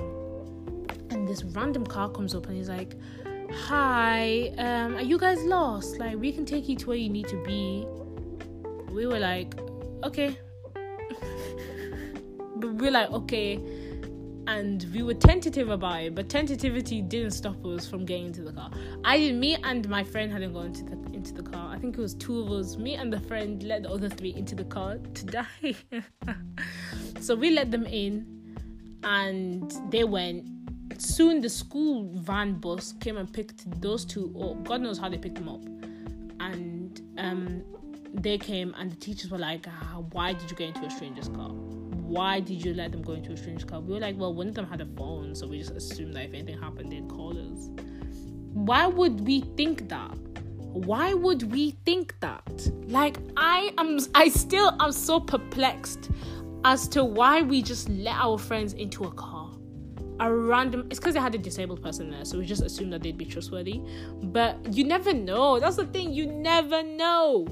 and 1.10 1.26
this 1.26 1.44
random 1.44 1.86
car 1.86 2.08
comes 2.08 2.34
up 2.34 2.46
and 2.46 2.56
he's 2.56 2.68
like 2.68 2.94
hi 3.50 4.52
um 4.58 4.94
are 4.96 5.02
you 5.02 5.18
guys 5.18 5.42
lost? 5.44 5.98
Like 5.98 6.16
we 6.16 6.32
can 6.32 6.44
take 6.44 6.68
you 6.68 6.76
to 6.76 6.86
where 6.86 6.96
you 6.96 7.10
need 7.10 7.28
to 7.28 7.42
be. 7.44 7.86
We 8.92 9.06
were 9.06 9.18
like 9.18 9.54
okay. 10.04 10.38
but 12.56 12.74
we're 12.74 12.90
like, 12.90 13.10
okay. 13.10 13.60
And 14.46 14.86
we 14.94 15.02
were 15.02 15.14
tentative 15.14 15.68
about 15.68 16.02
it, 16.02 16.14
but 16.14 16.30
tentativity 16.30 17.02
didn't 17.02 17.32
stop 17.32 17.62
us 17.66 17.86
from 17.86 18.06
getting 18.06 18.26
into 18.26 18.42
the 18.42 18.52
car. 18.52 18.70
I 19.04 19.18
did. 19.18 19.34
Me 19.34 19.56
and 19.62 19.86
my 19.88 20.02
friend 20.02 20.32
hadn't 20.32 20.54
gone 20.54 20.66
into 20.66 20.84
the 20.84 20.96
into 21.12 21.34
the 21.34 21.42
car. 21.42 21.74
I 21.74 21.78
think 21.78 21.98
it 21.98 22.00
was 22.00 22.14
two 22.14 22.40
of 22.40 22.50
us. 22.50 22.78
Me 22.78 22.94
and 22.94 23.12
the 23.12 23.20
friend 23.20 23.62
let 23.62 23.82
the 23.82 23.90
other 23.90 24.08
three 24.08 24.34
into 24.34 24.54
the 24.54 24.64
car 24.64 24.96
to 24.96 25.24
die. 25.26 25.74
so 27.20 27.34
we 27.34 27.50
let 27.50 27.70
them 27.70 27.84
in, 27.84 28.56
and 29.04 29.70
they 29.90 30.04
went. 30.04 30.48
Soon 30.96 31.42
the 31.42 31.50
school 31.50 32.10
van 32.14 32.54
bus 32.54 32.94
came 33.00 33.18
and 33.18 33.30
picked 33.30 33.80
those 33.82 34.06
two 34.06 34.34
up. 34.40 34.64
God 34.64 34.80
knows 34.80 34.98
how 34.98 35.10
they 35.10 35.18
picked 35.18 35.34
them 35.34 35.48
up, 35.50 35.62
and 36.40 37.02
um, 37.18 37.62
they 38.14 38.38
came 38.38 38.74
and 38.78 38.90
the 38.92 38.96
teachers 38.96 39.30
were 39.30 39.38
like, 39.38 39.66
ah, 39.68 40.02
"Why 40.12 40.32
did 40.32 40.50
you 40.50 40.56
get 40.56 40.68
into 40.68 40.86
a 40.86 40.90
stranger's 40.90 41.28
car? 41.28 41.52
why 42.08 42.40
did 42.40 42.64
you 42.64 42.72
let 42.72 42.90
them 42.90 43.02
go 43.02 43.12
into 43.12 43.32
a 43.32 43.36
strange 43.36 43.66
car? 43.66 43.80
We 43.80 43.92
were 43.92 44.00
like, 44.00 44.16
well, 44.16 44.32
one 44.32 44.48
of 44.48 44.54
them 44.54 44.66
had 44.66 44.80
a 44.80 44.86
phone, 44.86 45.34
so 45.34 45.46
we 45.46 45.58
just 45.58 45.72
assumed 45.72 46.16
that 46.16 46.24
if 46.24 46.32
anything 46.32 46.58
happened, 46.58 46.90
they'd 46.90 47.06
call 47.06 47.32
us. 47.32 47.68
Why 48.54 48.86
would 48.86 49.26
we 49.26 49.42
think 49.58 49.90
that? 49.90 50.16
Why 50.56 51.12
would 51.12 51.52
we 51.52 51.72
think 51.84 52.18
that? 52.20 52.70
Like, 52.86 53.18
I 53.36 53.74
am, 53.76 53.98
I 54.14 54.30
still 54.30 54.74
am 54.80 54.90
so 54.92 55.20
perplexed 55.20 56.10
as 56.64 56.88
to 56.88 57.04
why 57.04 57.42
we 57.42 57.60
just 57.60 57.90
let 57.90 58.16
our 58.16 58.38
friends 58.38 58.72
into 58.72 59.04
a 59.04 59.12
car. 59.12 59.50
A 60.20 60.32
random, 60.32 60.86
it's 60.90 60.98
because 60.98 61.12
they 61.12 61.20
had 61.20 61.34
a 61.34 61.38
disabled 61.38 61.82
person 61.82 62.10
there, 62.10 62.24
so 62.24 62.38
we 62.38 62.46
just 62.46 62.62
assumed 62.62 62.92
that 62.94 63.02
they'd 63.02 63.18
be 63.18 63.26
trustworthy. 63.26 63.82
But 64.22 64.72
you 64.72 64.82
never 64.82 65.12
know. 65.12 65.60
That's 65.60 65.76
the 65.76 65.86
thing, 65.86 66.14
you 66.14 66.26
never 66.26 66.82
know. 66.82 67.46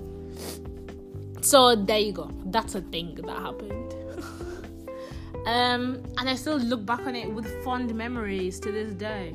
So 1.47 1.77
there 1.77 2.01
you 2.01 2.11
go. 2.11 2.29
That's 2.47 2.75
a 2.75 2.81
thing 2.81 3.15
that 3.15 3.39
happened. 3.39 3.95
um, 5.47 6.03
and 6.19 6.29
I 6.29 6.35
still 6.35 6.57
look 6.57 6.85
back 6.85 7.07
on 7.07 7.15
it 7.15 7.33
with 7.33 7.47
fond 7.63 7.95
memories 7.95 8.59
to 8.59 8.73
this 8.73 8.93
day. 8.95 9.29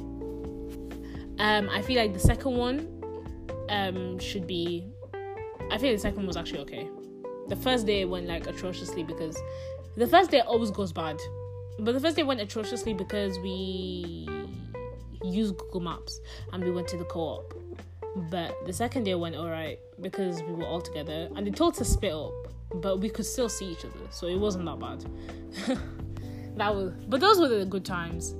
Um, 1.39 1.69
I 1.69 1.81
feel 1.81 1.95
like 1.95 2.11
the 2.11 2.19
second 2.19 2.57
one 2.57 2.85
um 3.69 4.19
should 4.19 4.45
be. 4.45 4.91
I 5.71 5.77
feel 5.77 5.93
the 5.93 5.99
second 5.99 6.17
one 6.17 6.27
was 6.27 6.35
actually 6.35 6.59
okay. 6.59 6.89
The 7.47 7.55
first 7.55 7.85
day 7.85 8.03
went 8.03 8.27
like 8.27 8.45
atrociously 8.45 9.03
because 9.03 9.41
the 9.95 10.05
first 10.05 10.31
day 10.31 10.41
always 10.41 10.69
goes 10.69 10.91
bad, 10.91 11.17
but 11.79 11.93
the 11.93 12.01
first 12.01 12.17
day 12.17 12.23
went 12.23 12.41
atrociously 12.41 12.93
because 12.93 13.39
we 13.39 14.27
used 15.23 15.55
Google 15.55 15.79
Maps 15.79 16.19
and 16.51 16.61
we 16.61 16.71
went 16.71 16.89
to 16.89 16.97
the 16.97 17.05
co-op 17.05 17.60
but 18.15 18.55
the 18.65 18.73
second 18.73 19.05
day 19.05 19.15
went 19.15 19.35
alright 19.35 19.79
because 20.01 20.41
we 20.43 20.53
were 20.53 20.65
all 20.65 20.81
together 20.81 21.29
and 21.35 21.47
they 21.47 21.51
told 21.51 21.73
us 21.73 21.79
to 21.79 21.85
split 21.85 22.13
up, 22.13 22.33
but 22.75 22.99
we 22.99 23.09
could 23.09 23.25
still 23.25 23.49
see 23.49 23.65
each 23.65 23.85
other, 23.85 23.99
so 24.09 24.27
it 24.27 24.37
wasn't 24.37 24.65
that 24.65 24.79
bad. 24.79 25.05
that 26.57 26.75
was 26.75 26.93
but 27.07 27.21
those 27.21 27.39
were 27.39 27.47
the 27.47 27.65
good 27.65 27.85
times. 27.85 28.35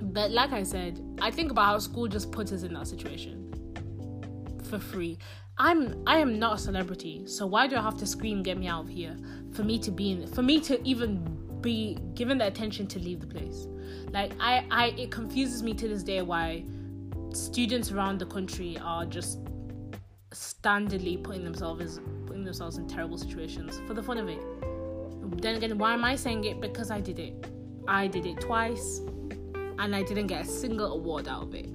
But 0.00 0.30
like 0.30 0.52
I 0.52 0.62
said, 0.62 1.00
I 1.20 1.30
think 1.30 1.50
about 1.50 1.66
how 1.66 1.78
school 1.78 2.06
just 2.06 2.32
puts 2.32 2.52
us 2.52 2.62
in 2.62 2.74
that 2.74 2.86
situation 2.86 3.44
for 4.68 4.78
free. 4.78 5.18
I'm 5.58 6.02
I 6.06 6.18
am 6.18 6.38
not 6.38 6.54
a 6.54 6.58
celebrity, 6.58 7.26
so 7.26 7.46
why 7.46 7.66
do 7.66 7.76
I 7.76 7.82
have 7.82 7.96
to 7.98 8.06
scream 8.06 8.42
get 8.42 8.58
me 8.58 8.68
out 8.68 8.84
of 8.84 8.88
here 8.88 9.16
for 9.52 9.64
me 9.64 9.78
to 9.80 9.90
be 9.90 10.12
in 10.12 10.26
for 10.28 10.42
me 10.42 10.60
to 10.60 10.80
even 10.86 11.36
be 11.60 11.98
given 12.14 12.38
the 12.38 12.46
attention 12.46 12.86
to 12.88 13.00
leave 13.00 13.20
the 13.20 13.26
place? 13.26 13.66
Like 14.12 14.32
I 14.38 14.64
I 14.70 14.86
it 14.96 15.10
confuses 15.10 15.62
me 15.64 15.74
to 15.74 15.88
this 15.88 16.04
day 16.04 16.22
why 16.22 16.64
students 17.32 17.92
around 17.92 18.18
the 18.18 18.26
country 18.26 18.78
are 18.82 19.04
just 19.04 19.38
standardly 20.30 21.22
putting 21.22 21.44
themselves 21.44 22.00
putting 22.26 22.44
themselves 22.44 22.78
in 22.78 22.86
terrible 22.86 23.18
situations 23.18 23.80
for 23.86 23.94
the 23.94 24.02
fun 24.02 24.18
of 24.18 24.28
it. 24.28 24.40
Then 25.42 25.56
again, 25.56 25.78
why 25.78 25.94
am 25.94 26.04
I 26.04 26.16
saying 26.16 26.44
it? 26.44 26.60
Because 26.60 26.90
I 26.90 27.00
did 27.00 27.18
it. 27.18 27.46
I 27.86 28.06
did 28.06 28.26
it 28.26 28.40
twice, 28.40 29.00
and 29.78 29.94
I 29.94 30.02
didn't 30.02 30.26
get 30.26 30.42
a 30.42 30.44
single 30.44 30.92
award 30.92 31.28
out 31.28 31.44
of 31.44 31.54
it. 31.54 31.68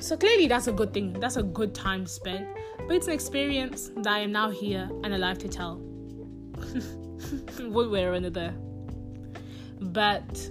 So 0.00 0.16
clearly, 0.16 0.46
that's 0.46 0.66
a 0.66 0.72
good 0.72 0.94
thing. 0.94 1.12
That's 1.12 1.36
a 1.36 1.42
good 1.42 1.74
time 1.74 2.06
spent. 2.06 2.48
But 2.86 2.96
it's 2.96 3.06
an 3.06 3.12
experience 3.12 3.90
that 3.96 4.06
I 4.06 4.20
am 4.20 4.32
now 4.32 4.50
here 4.50 4.88
and 5.04 5.12
alive 5.12 5.38
to 5.38 5.48
tell. 5.48 5.76
One 7.58 7.90
way 7.90 8.04
or 8.04 8.14
another. 8.14 8.54
But 9.80 10.50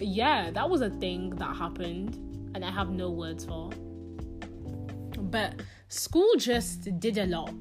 yeah, 0.00 0.50
that 0.50 0.68
was 0.68 0.80
a 0.80 0.90
thing 0.90 1.30
that 1.36 1.56
happened 1.56 2.18
and 2.54 2.64
I 2.64 2.70
have 2.70 2.90
no 2.90 3.10
words 3.10 3.44
for. 3.44 3.70
But 5.18 5.60
school 5.88 6.34
just 6.38 6.98
did 7.00 7.18
a 7.18 7.26
lot. 7.26 7.52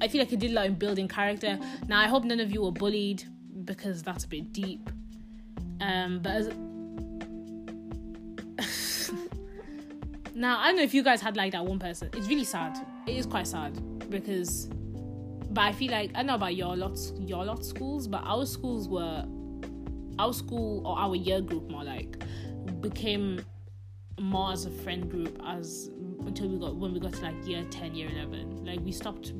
I 0.00 0.08
feel 0.08 0.20
like 0.20 0.32
it 0.32 0.38
did 0.38 0.52
a 0.52 0.54
lot 0.54 0.66
in 0.66 0.74
building 0.74 1.08
character. 1.08 1.58
Now 1.88 2.00
I 2.00 2.06
hope 2.06 2.24
none 2.24 2.40
of 2.40 2.50
you 2.50 2.62
were 2.62 2.72
bullied 2.72 3.24
because 3.64 4.02
that's 4.02 4.24
a 4.24 4.28
bit 4.28 4.52
deep. 4.52 4.88
Um, 5.80 6.20
but 6.20 6.32
as 6.32 6.48
now 10.34 10.58
I 10.58 10.68
don't 10.68 10.76
know 10.76 10.82
if 10.82 10.94
you 10.94 11.02
guys 11.02 11.20
had 11.20 11.36
like 11.36 11.52
that 11.52 11.64
one 11.64 11.78
person. 11.78 12.10
It's 12.14 12.28
really 12.28 12.44
sad. 12.44 12.78
It 13.06 13.16
is 13.16 13.26
quite 13.26 13.46
sad 13.46 14.10
because, 14.10 14.66
but 15.50 15.62
I 15.62 15.72
feel 15.72 15.90
like 15.90 16.10
I 16.14 16.22
know 16.22 16.34
about 16.34 16.56
your 16.56 16.76
lots 16.76 17.12
your 17.18 17.44
lot 17.44 17.64
schools, 17.64 18.08
but 18.08 18.22
our 18.24 18.46
schools 18.46 18.88
were 18.88 19.24
our 20.18 20.32
school 20.32 20.86
or 20.86 20.98
our 20.98 21.14
year 21.14 21.40
group 21.40 21.70
more 21.70 21.84
like 21.84 22.22
became 22.80 23.40
more 24.20 24.52
as 24.52 24.66
a 24.66 24.70
friend 24.70 25.10
group 25.10 25.40
as 25.46 25.90
until 26.26 26.48
we 26.48 26.58
got 26.58 26.76
when 26.76 26.92
we 26.92 27.00
got 27.00 27.12
to 27.12 27.22
like 27.22 27.46
year 27.46 27.64
10 27.70 27.94
year 27.94 28.08
11 28.10 28.64
like 28.64 28.80
we 28.80 28.92
stopped 28.92 29.32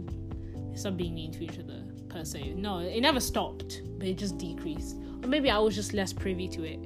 stopped 0.74 0.96
being 0.96 1.14
mean 1.14 1.32
to 1.32 1.44
each 1.44 1.58
other 1.58 1.82
per 2.08 2.24
se. 2.24 2.54
No 2.54 2.78
it 2.78 3.00
never 3.00 3.20
stopped 3.20 3.82
but 3.98 4.06
it 4.06 4.16
just 4.16 4.38
decreased. 4.38 4.96
Or 5.22 5.28
maybe 5.28 5.50
i 5.50 5.58
was 5.58 5.74
just 5.74 5.92
less 5.92 6.12
privy 6.12 6.48
to 6.48 6.64
it. 6.64 6.80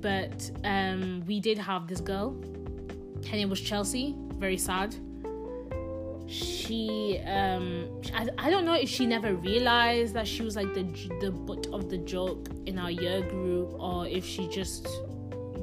But 0.00 0.50
um 0.64 1.22
we 1.26 1.40
did 1.40 1.58
have 1.58 1.86
this 1.86 2.00
girl. 2.00 2.36
Her 3.30 3.36
name 3.36 3.50
was 3.50 3.60
chelsea. 3.60 4.14
Very 4.34 4.58
sad. 4.58 4.94
She 6.26 7.20
um 7.26 7.88
I, 8.14 8.28
I 8.38 8.50
don't 8.50 8.64
know 8.64 8.74
if 8.74 8.88
she 8.88 9.06
never 9.06 9.34
realized 9.34 10.14
that 10.14 10.26
she 10.26 10.42
was 10.42 10.56
like 10.56 10.74
the 10.74 10.84
the 11.20 11.30
butt 11.30 11.66
of 11.72 11.88
the 11.88 11.98
joke 11.98 12.48
in 12.66 12.78
our 12.78 12.90
year 12.90 13.22
group 13.22 13.74
or 13.78 14.06
if 14.06 14.24
she 14.24 14.48
just 14.48 14.88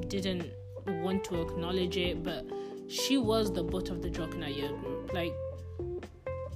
didn't 0.08 0.50
want 0.90 1.24
to 1.24 1.40
acknowledge 1.40 1.96
it, 1.96 2.22
but 2.22 2.46
she 2.88 3.18
was 3.18 3.52
the 3.52 3.62
butt 3.62 3.88
of 3.88 4.02
the 4.02 4.10
joke 4.10 4.34
in 4.34 4.42
our 4.42 4.48
year 4.48 4.68
group. 4.68 5.12
Like, 5.12 5.34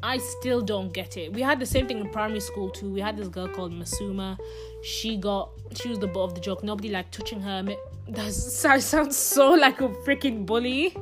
I 0.03 0.19
still 0.19 0.61
don't 0.61 0.93
get 0.93 1.17
it. 1.17 1.33
We 1.33 1.41
had 1.41 1.59
the 1.59 1.67
same 1.67 1.87
thing 1.87 1.99
in 1.99 2.11
primary 2.11 2.41
school 2.41 2.69
too. 2.69 2.91
We 2.91 3.01
had 3.01 3.17
this 3.17 3.29
girl 3.29 3.49
called 3.49 3.73
Masuma. 3.73 4.39
She 4.83 5.17
got 5.17 5.51
she 5.75 5.89
was 5.89 5.99
the 5.99 6.07
butt 6.07 6.25
of 6.25 6.35
the 6.35 6.41
joke. 6.41 6.63
Nobody 6.63 6.91
liked 6.91 7.15
touching 7.15 7.41
her. 7.41 7.65
That 8.09 8.33
sounds 8.33 9.17
so 9.17 9.53
like 9.53 9.81
a 9.81 9.89
freaking 9.89 10.45
bully 10.45 10.95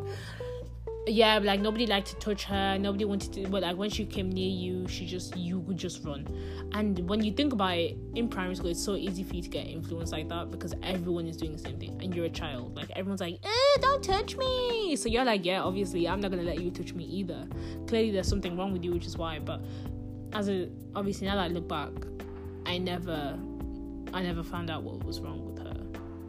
yeah 1.07 1.39
like 1.39 1.61
nobody 1.61 1.87
liked 1.87 2.09
to 2.09 2.17
touch 2.17 2.45
her. 2.45 2.79
Nobody 2.79 3.05
wanted 3.05 3.33
to 3.35 3.49
but 3.49 3.63
like 3.63 3.77
when 3.77 3.91
she 3.91 4.05
came 4.05 4.31
near 4.31 4.49
you 4.49 4.87
she 4.89 5.07
just 5.07 5.37
you 5.37 5.59
would 5.61 5.77
just 5.77 6.05
run. 6.05 6.27
And 6.73 7.09
when 7.09 7.23
you 7.23 7.33
think 7.33 7.53
about 7.53 7.77
it 7.77 7.97
in 8.15 8.29
primary 8.29 8.55
school 8.55 8.71
it's 8.71 8.83
so 8.83 8.95
easy 8.95 9.23
for 9.23 9.35
you 9.35 9.43
to 9.43 9.49
get 9.49 9.67
influenced 9.67 10.13
like 10.13 10.29
that 10.29 10.51
because 10.51 10.75
everyone 10.83 11.27
is 11.27 11.37
doing 11.37 11.53
the 11.53 11.59
same 11.59 11.79
thing 11.79 11.99
and 12.03 12.15
you're 12.15 12.27
a 12.27 12.31
child. 12.31 12.77
Like 12.77 12.91
everyone's 12.95 13.21
like 13.21 13.39
eh, 13.45 13.81
don't 13.81 14.03
touch 14.03 14.37
me. 14.37 14.97
So 14.97 15.09
you're 15.09 15.25
like 15.25 15.45
yeah 15.45 15.63
obviously 15.63 16.09
i'm 16.09 16.21
not 16.21 16.31
gonna 16.31 16.43
let 16.43 16.61
you 16.61 16.71
touch 16.71 16.93
me 16.93 17.05
either. 17.05 17.47
Clearly 17.87 18.11
there's 18.11 18.29
something 18.29 18.57
wrong 18.57 18.73
with 18.73 18.85
you 18.85 18.93
which 18.93 19.07
is 19.07 19.17
why 19.17 19.39
but 19.39 19.61
as 20.33 20.49
a 20.49 20.69
obviously 20.95 21.27
now 21.27 21.35
that 21.35 21.43
i 21.43 21.49
look 21.49 21.69
back 21.69 21.91
i 22.65 22.79
never 22.79 23.39
i 24.15 24.23
never 24.23 24.43
found 24.43 24.71
out 24.71 24.83
what 24.83 25.05
was 25.05 25.21
wrong 25.21 25.45
with 25.45 25.59
her 25.59 25.77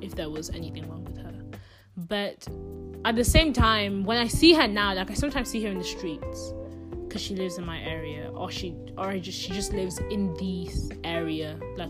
if 0.04 0.14
there 0.16 0.30
was 0.30 0.50
anything 0.50 0.88
wrong 0.90 1.06
with 1.06 1.18
her. 1.18 1.34
But 1.96 2.48
at 3.06 3.16
the 3.16 3.24
same 3.24 3.52
time, 3.52 4.04
when 4.04 4.18
I 4.18 4.28
see 4.28 4.54
her 4.54 4.68
now, 4.68 4.94
like 4.94 5.12
I 5.12 5.14
sometimes 5.14 5.50
see 5.50 5.62
her 5.64 5.70
in 5.70 5.78
the 5.78 5.84
streets 5.84 6.54
because 7.06 7.22
she 7.22 7.36
lives 7.36 7.58
in 7.58 7.66
my 7.66 7.80
area, 7.82 8.32
or 8.32 8.50
she 8.50 8.76
or 8.98 9.18
just 9.18 9.40
she 9.40 9.52
just 9.52 9.74
lives 9.74 10.00
in 10.10 10.34
this 10.36 10.90
area, 11.04 11.60
like 11.78 11.90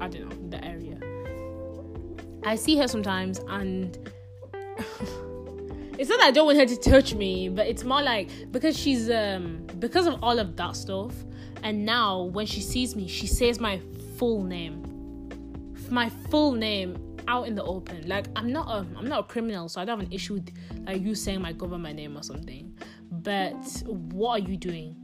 I 0.00 0.08
don't 0.08 0.28
know 0.28 0.50
the 0.50 0.64
area. 0.64 0.98
I 2.42 2.56
see 2.56 2.76
her 2.78 2.88
sometimes, 2.88 3.38
and 3.48 3.96
it's 5.98 6.08
not 6.08 6.18
that 6.20 6.28
I 6.28 6.30
don't 6.30 6.46
want 6.46 6.58
her 6.58 6.66
to 6.66 6.76
touch 6.76 7.14
me, 7.14 7.48
but 7.48 7.66
it's 7.66 7.84
more 7.84 8.02
like 8.02 8.30
because 8.50 8.78
she's 8.78 9.10
um 9.10 9.66
because 9.78 10.06
of 10.06 10.22
all 10.22 10.38
of 10.38 10.56
that 10.56 10.74
stuff, 10.74 11.14
and 11.62 11.84
now 11.84 12.22
when 12.22 12.46
she 12.46 12.62
sees 12.62 12.96
me, 12.96 13.08
she 13.08 13.26
says 13.26 13.60
my 13.60 13.78
full 14.16 14.42
name, 14.42 14.82
my 15.90 16.08
full 16.08 16.52
name 16.52 17.05
out 17.28 17.46
in 17.46 17.54
the 17.54 17.64
open. 17.64 18.08
Like 18.08 18.26
I'm 18.36 18.52
not 18.52 18.68
a 18.68 18.86
I'm 18.96 19.06
not 19.06 19.20
a 19.20 19.22
criminal, 19.24 19.68
so 19.68 19.80
I 19.80 19.84
don't 19.84 19.98
have 19.98 20.08
an 20.08 20.12
issue 20.12 20.34
with 20.34 20.50
like 20.86 21.02
you 21.02 21.14
saying 21.14 21.40
my 21.40 21.52
government 21.52 21.96
name 21.96 22.16
or 22.16 22.22
something. 22.22 22.76
But 23.10 23.82
what 23.86 24.30
are 24.30 24.48
you 24.48 24.56
doing? 24.56 24.96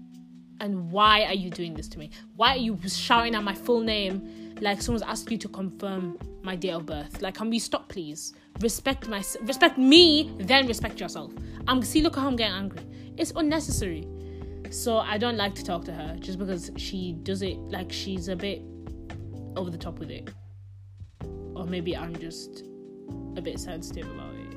And 0.60 0.92
why 0.92 1.24
are 1.24 1.34
you 1.34 1.50
doing 1.50 1.74
this 1.74 1.88
to 1.88 1.98
me? 1.98 2.10
Why 2.36 2.50
are 2.50 2.58
you 2.58 2.78
shouting 2.86 3.34
out 3.34 3.42
my 3.42 3.54
full 3.54 3.80
name 3.80 4.54
like 4.60 4.80
someone's 4.80 5.02
asked 5.02 5.30
you 5.30 5.38
to 5.38 5.48
confirm 5.48 6.18
my 6.42 6.54
date 6.54 6.70
of 6.70 6.86
birth? 6.86 7.20
Like, 7.20 7.34
can 7.34 7.50
we 7.50 7.58
stop, 7.58 7.88
please? 7.88 8.34
Respect 8.60 9.08
my 9.08 9.24
respect 9.42 9.78
me, 9.78 10.32
then 10.38 10.66
respect 10.66 11.00
yourself. 11.00 11.32
I'm 11.66 11.82
see. 11.82 12.02
Look 12.02 12.16
how 12.16 12.26
I'm 12.26 12.36
getting 12.36 12.54
angry. 12.54 12.82
It's 13.16 13.32
unnecessary. 13.34 14.06
So 14.70 14.98
I 14.98 15.18
don't 15.18 15.36
like 15.36 15.54
to 15.56 15.64
talk 15.64 15.84
to 15.86 15.92
her 15.92 16.16
just 16.18 16.38
because 16.38 16.70
she 16.76 17.12
does 17.24 17.42
it 17.42 17.58
like 17.58 17.92
she's 17.92 18.28
a 18.28 18.36
bit 18.36 18.62
over 19.56 19.68
the 19.68 19.76
top 19.76 19.98
with 19.98 20.10
it 20.10 20.30
or 21.54 21.66
maybe 21.66 21.96
I'm 21.96 22.16
just 22.16 22.64
a 23.36 23.40
bit 23.42 23.58
sensitive 23.58 24.10
about 24.10 24.34
it. 24.34 24.56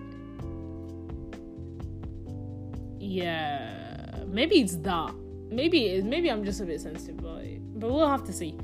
Yeah, 3.00 4.24
maybe 4.28 4.62
it's 4.62 4.76
that. 4.78 5.14
Maybe 5.50 5.86
it 5.86 6.00
is. 6.00 6.04
maybe 6.04 6.30
I'm 6.32 6.44
just 6.44 6.60
a 6.62 6.66
bit 6.66 6.82
sensitive 6.82 7.20
about 7.20 7.42
it, 7.42 7.62
but 7.80 7.92
we'll 7.92 8.10
have 8.10 8.24
to 8.26 8.34
see. 8.34 8.58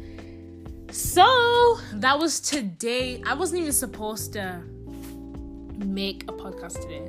So 0.90 1.78
that 1.94 2.18
was 2.20 2.40
today. 2.40 3.22
I 3.26 3.34
wasn't 3.34 3.62
even 3.62 3.72
supposed 3.72 4.34
to 4.34 4.62
make 5.86 6.24
a 6.24 6.34
podcast 6.34 6.82
today. 6.82 7.08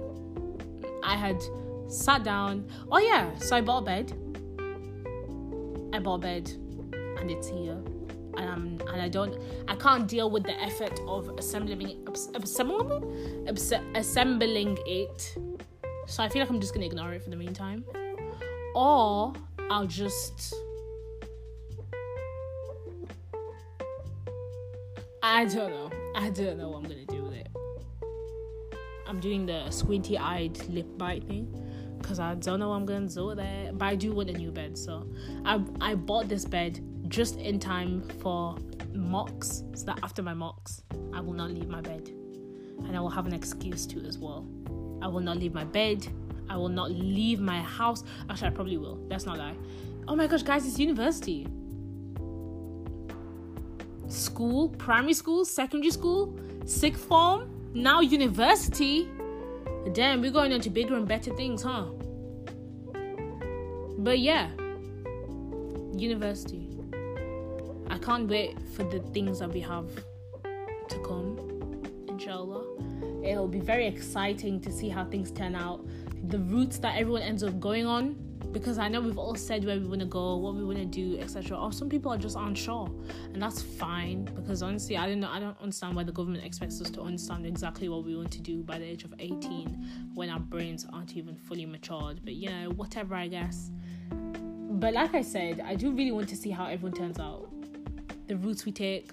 I 1.02 1.16
had 1.16 1.42
sat 1.88 2.22
down. 2.22 2.68
Oh 2.90 2.98
yeah, 2.98 3.36
so 3.38 3.56
I 3.56 3.60
bought 3.60 3.82
a 3.82 3.86
bed. 3.86 4.12
I 5.92 5.98
bought 5.98 6.16
a 6.16 6.18
bed. 6.18 6.50
and 7.22 7.30
it's 7.30 7.48
here. 7.48 7.78
Um, 8.36 8.80
and 8.88 9.00
I 9.02 9.08
don't, 9.08 9.38
I 9.68 9.74
can't 9.74 10.08
deal 10.08 10.30
with 10.30 10.44
the 10.44 10.58
effort 10.60 10.98
of 11.06 11.28
assembling, 11.38 12.06
assembling, 12.34 13.46
assembling 13.94 14.78
it. 14.86 15.36
So 16.06 16.22
I 16.22 16.28
feel 16.28 16.40
like 16.40 16.50
I'm 16.50 16.60
just 16.60 16.74
gonna 16.74 16.86
ignore 16.86 17.12
it 17.12 17.22
for 17.22 17.30
the 17.30 17.36
meantime, 17.36 17.84
or 18.74 19.32
I'll 19.70 19.86
just. 19.86 20.54
I 25.22 25.44
don't 25.44 25.70
know. 25.70 25.90
I 26.16 26.30
don't 26.30 26.58
know 26.58 26.70
what 26.70 26.78
I'm 26.78 26.82
gonna 26.82 27.06
do 27.06 27.22
with 27.22 27.34
it. 27.34 27.48
I'm 29.06 29.20
doing 29.20 29.46
the 29.46 29.70
squinty 29.70 30.18
eyed 30.18 30.58
lip 30.68 30.86
bite 30.98 31.24
thing 31.24 31.46
because 31.98 32.18
I 32.18 32.34
don't 32.34 32.58
know 32.58 32.70
what 32.70 32.76
I'm 32.76 32.86
gonna 32.86 33.08
do 33.08 33.26
with 33.26 33.38
it. 33.38 33.78
But 33.78 33.84
I 33.84 33.94
do 33.94 34.12
want 34.12 34.30
a 34.30 34.32
new 34.32 34.50
bed, 34.50 34.76
so 34.76 35.06
I 35.44 35.62
I 35.80 35.94
bought 35.94 36.28
this 36.28 36.44
bed 36.44 36.80
just 37.12 37.36
in 37.36 37.60
time 37.60 38.00
for 38.20 38.56
mocks, 38.94 39.62
so 39.74 39.84
that 39.84 39.98
after 40.02 40.22
my 40.22 40.32
mocks, 40.32 40.82
I 41.12 41.20
will 41.20 41.34
not 41.34 41.50
leave 41.50 41.68
my 41.68 41.82
bed, 41.82 42.08
and 42.08 42.96
I 42.96 43.00
will 43.00 43.10
have 43.10 43.26
an 43.26 43.34
excuse 43.34 43.86
to 43.88 44.00
as 44.00 44.18
well. 44.18 44.48
I 45.02 45.08
will 45.08 45.20
not 45.20 45.36
leave 45.36 45.52
my 45.52 45.64
bed. 45.64 46.06
I 46.48 46.56
will 46.56 46.70
not 46.70 46.90
leave 46.90 47.38
my 47.38 47.60
house. 47.60 48.02
Actually, 48.30 48.48
I 48.48 48.50
probably 48.50 48.78
will. 48.78 48.98
That's 49.08 49.26
not 49.26 49.36
lie. 49.36 49.54
Oh 50.08 50.16
my 50.16 50.26
gosh, 50.26 50.42
guys, 50.42 50.66
it's 50.66 50.78
university. 50.78 51.46
School, 54.08 54.70
primary 54.70 55.12
school, 55.14 55.44
secondary 55.44 55.90
school, 55.90 56.38
sixth 56.64 57.04
form, 57.04 57.50
now 57.74 58.00
university. 58.00 59.06
Damn, 59.92 60.22
we're 60.22 60.30
going 60.30 60.52
into 60.52 60.70
bigger 60.70 60.94
and 60.94 61.06
better 61.06 61.34
things, 61.34 61.62
huh? 61.62 61.84
But 63.98 64.18
yeah, 64.18 64.50
university. 65.94 66.71
I 67.92 67.98
can't 67.98 68.26
wait 68.26 68.56
for 68.74 68.84
the 68.84 69.00
things 69.12 69.40
that 69.40 69.52
we 69.52 69.60
have 69.60 69.86
to 70.44 70.98
come, 71.06 71.38
inshallah. 72.08 72.64
It'll 73.22 73.46
be 73.46 73.60
very 73.60 73.86
exciting 73.86 74.62
to 74.62 74.72
see 74.72 74.88
how 74.88 75.04
things 75.04 75.30
turn 75.30 75.54
out, 75.54 75.86
the 76.28 76.38
routes 76.38 76.78
that 76.78 76.96
everyone 76.96 77.20
ends 77.20 77.42
up 77.42 77.60
going 77.60 77.84
on, 77.84 78.16
because 78.50 78.78
I 78.78 78.88
know 78.88 79.02
we've 79.02 79.18
all 79.18 79.34
said 79.34 79.66
where 79.66 79.78
we 79.78 79.86
want 79.86 80.00
to 80.00 80.06
go, 80.06 80.36
what 80.36 80.54
we 80.54 80.64
want 80.64 80.78
to 80.78 80.86
do, 80.86 81.18
etc. 81.18 81.58
Or 81.58 81.70
some 81.70 81.90
people 81.90 82.10
are 82.10 82.16
just 82.16 82.36
unsure, 82.36 82.90
and 83.34 83.42
that's 83.42 83.60
fine. 83.60 84.24
Because 84.24 84.62
honestly, 84.62 84.96
I 84.96 85.06
don't 85.06 85.20
know, 85.20 85.30
I 85.30 85.38
don't 85.38 85.60
understand 85.60 85.94
why 85.94 86.04
the 86.04 86.12
government 86.12 86.46
expects 86.46 86.80
us 86.80 86.88
to 86.92 87.02
understand 87.02 87.44
exactly 87.44 87.90
what 87.90 88.04
we 88.04 88.16
want 88.16 88.30
to 88.32 88.40
do 88.40 88.62
by 88.62 88.78
the 88.78 88.86
age 88.86 89.04
of 89.04 89.12
18 89.18 90.12
when 90.14 90.30
our 90.30 90.40
brains 90.40 90.86
aren't 90.94 91.14
even 91.14 91.36
fully 91.36 91.66
matured. 91.66 92.20
But 92.24 92.34
you 92.34 92.48
know, 92.48 92.70
whatever, 92.70 93.14
I 93.14 93.28
guess. 93.28 93.70
But 94.10 94.94
like 94.94 95.14
I 95.14 95.20
said, 95.20 95.60
I 95.60 95.74
do 95.74 95.92
really 95.92 96.12
want 96.12 96.30
to 96.30 96.36
see 96.36 96.50
how 96.50 96.64
everyone 96.64 96.96
turns 96.96 97.18
out, 97.18 97.51
the 98.32 98.38
routes 98.38 98.64
we 98.64 98.72
take, 98.72 99.10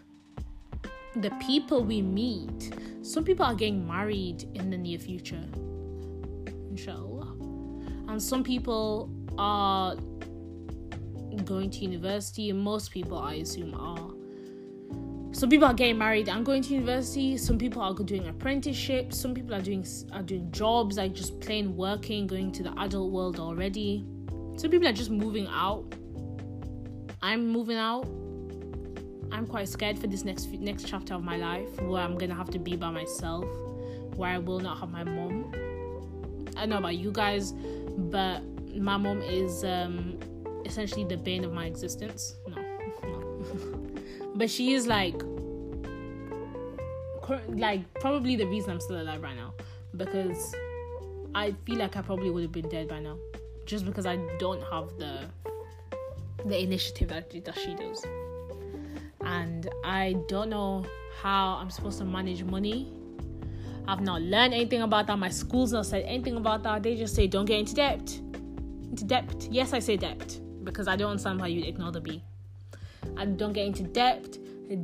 the 1.17 1.29
people 1.41 1.83
we 1.83 2.01
meet. 2.01 2.73
Some 3.01 3.25
people 3.25 3.45
are 3.45 3.53
getting 3.53 3.85
married 3.85 4.47
in 4.53 4.69
the 4.69 4.77
near 4.77 4.97
future, 4.97 5.43
inshallah, 6.69 7.35
and 8.07 8.21
some 8.21 8.43
people 8.43 9.09
are 9.37 9.95
going 11.43 11.69
to 11.69 11.79
university, 11.79 12.49
and 12.49 12.59
most 12.59 12.91
people, 12.91 13.17
I 13.17 13.35
assume, 13.35 13.73
are. 13.75 14.09
Some 15.31 15.49
people 15.49 15.67
are 15.67 15.73
getting 15.73 15.97
married 15.97 16.29
and 16.29 16.45
going 16.45 16.63
to 16.63 16.73
university. 16.73 17.37
Some 17.37 17.57
people 17.57 17.81
are 17.81 17.93
doing 17.93 18.27
apprenticeships. 18.27 19.17
Some 19.17 19.33
people 19.33 19.53
are 19.53 19.61
doing 19.61 19.85
are 20.13 20.23
doing 20.23 20.49
jobs 20.51 20.97
like 20.97 21.13
just 21.13 21.39
plain 21.39 21.75
working, 21.75 22.25
going 22.25 22.51
to 22.53 22.63
the 22.63 22.73
adult 22.79 23.11
world 23.11 23.39
already. 23.39 24.05
Some 24.55 24.71
people 24.71 24.87
are 24.87 24.93
just 24.93 25.11
moving 25.11 25.47
out. 25.47 25.93
I'm 27.21 27.47
moving 27.47 27.77
out. 27.77 28.07
I'm 29.31 29.45
quite 29.47 29.67
scared 29.67 29.97
for 29.99 30.07
this 30.07 30.25
next 30.25 30.47
next 30.51 30.87
chapter 30.87 31.13
of 31.13 31.23
my 31.23 31.37
life 31.37 31.81
where 31.81 32.01
I'm 32.01 32.17
gonna 32.17 32.35
have 32.35 32.49
to 32.51 32.59
be 32.59 32.75
by 32.75 32.89
myself, 32.89 33.45
where 34.15 34.31
I 34.31 34.37
will 34.37 34.59
not 34.59 34.79
have 34.79 34.91
my 34.91 35.03
mom. 35.03 35.51
I 36.57 36.61
don't 36.61 36.69
know 36.69 36.77
about 36.77 36.97
you 36.97 37.11
guys, 37.11 37.53
but 37.97 38.41
my 38.75 38.97
mom 38.97 39.21
is 39.21 39.63
um, 39.63 40.19
essentially 40.65 41.05
the 41.05 41.17
bane 41.17 41.43
of 41.43 41.53
my 41.53 41.65
existence. 41.65 42.35
No, 42.47 42.61
no. 43.03 43.91
but 44.35 44.49
she 44.49 44.73
is 44.73 44.87
like, 44.87 45.15
like 47.49 47.81
probably 47.99 48.35
the 48.35 48.47
reason 48.47 48.71
I'm 48.71 48.79
still 48.81 49.01
alive 49.01 49.21
right 49.21 49.35
now 49.35 49.53
because 49.95 50.55
I 51.35 51.53
feel 51.65 51.77
like 51.77 51.95
I 51.95 52.01
probably 52.01 52.29
would 52.29 52.43
have 52.43 52.51
been 52.51 52.69
dead 52.69 52.87
by 52.87 52.99
now, 52.99 53.17
just 53.65 53.85
because 53.85 54.05
I 54.05 54.17
don't 54.37 54.63
have 54.71 54.97
the 54.97 55.19
the 56.45 56.61
initiative 56.61 57.09
that 57.09 57.29
that 57.45 57.57
she 57.57 57.75
does, 57.75 58.05
and 59.21 59.69
I 59.83 60.15
don't 60.27 60.49
know 60.49 60.85
how 61.21 61.57
I'm 61.61 61.69
supposed 61.69 61.97
to 61.99 62.05
manage 62.05 62.43
money. 62.43 62.91
I've 63.87 64.01
not 64.01 64.21
learned 64.21 64.53
anything 64.53 64.81
about 64.83 65.07
that. 65.07 65.17
My 65.17 65.29
school's 65.29 65.73
not 65.73 65.85
said 65.85 66.03
anything 66.05 66.35
about 66.37 66.63
that. 66.63 66.83
They 66.83 66.95
just 66.95 67.15
say 67.15 67.27
don't 67.27 67.45
get 67.45 67.59
into 67.59 67.75
debt 67.75 68.19
into 68.89 69.05
debt. 69.05 69.47
Yes, 69.49 69.73
I 69.73 69.79
say 69.79 69.97
debt 69.97 70.39
because 70.63 70.87
I 70.87 70.95
don't 70.95 71.11
understand 71.11 71.39
why 71.39 71.47
you'd 71.47 71.65
ignore 71.65 71.91
the 71.91 72.01
B. 72.01 72.23
And 73.17 73.37
don't 73.37 73.53
get 73.53 73.65
into 73.65 73.83
debt. 73.83 74.37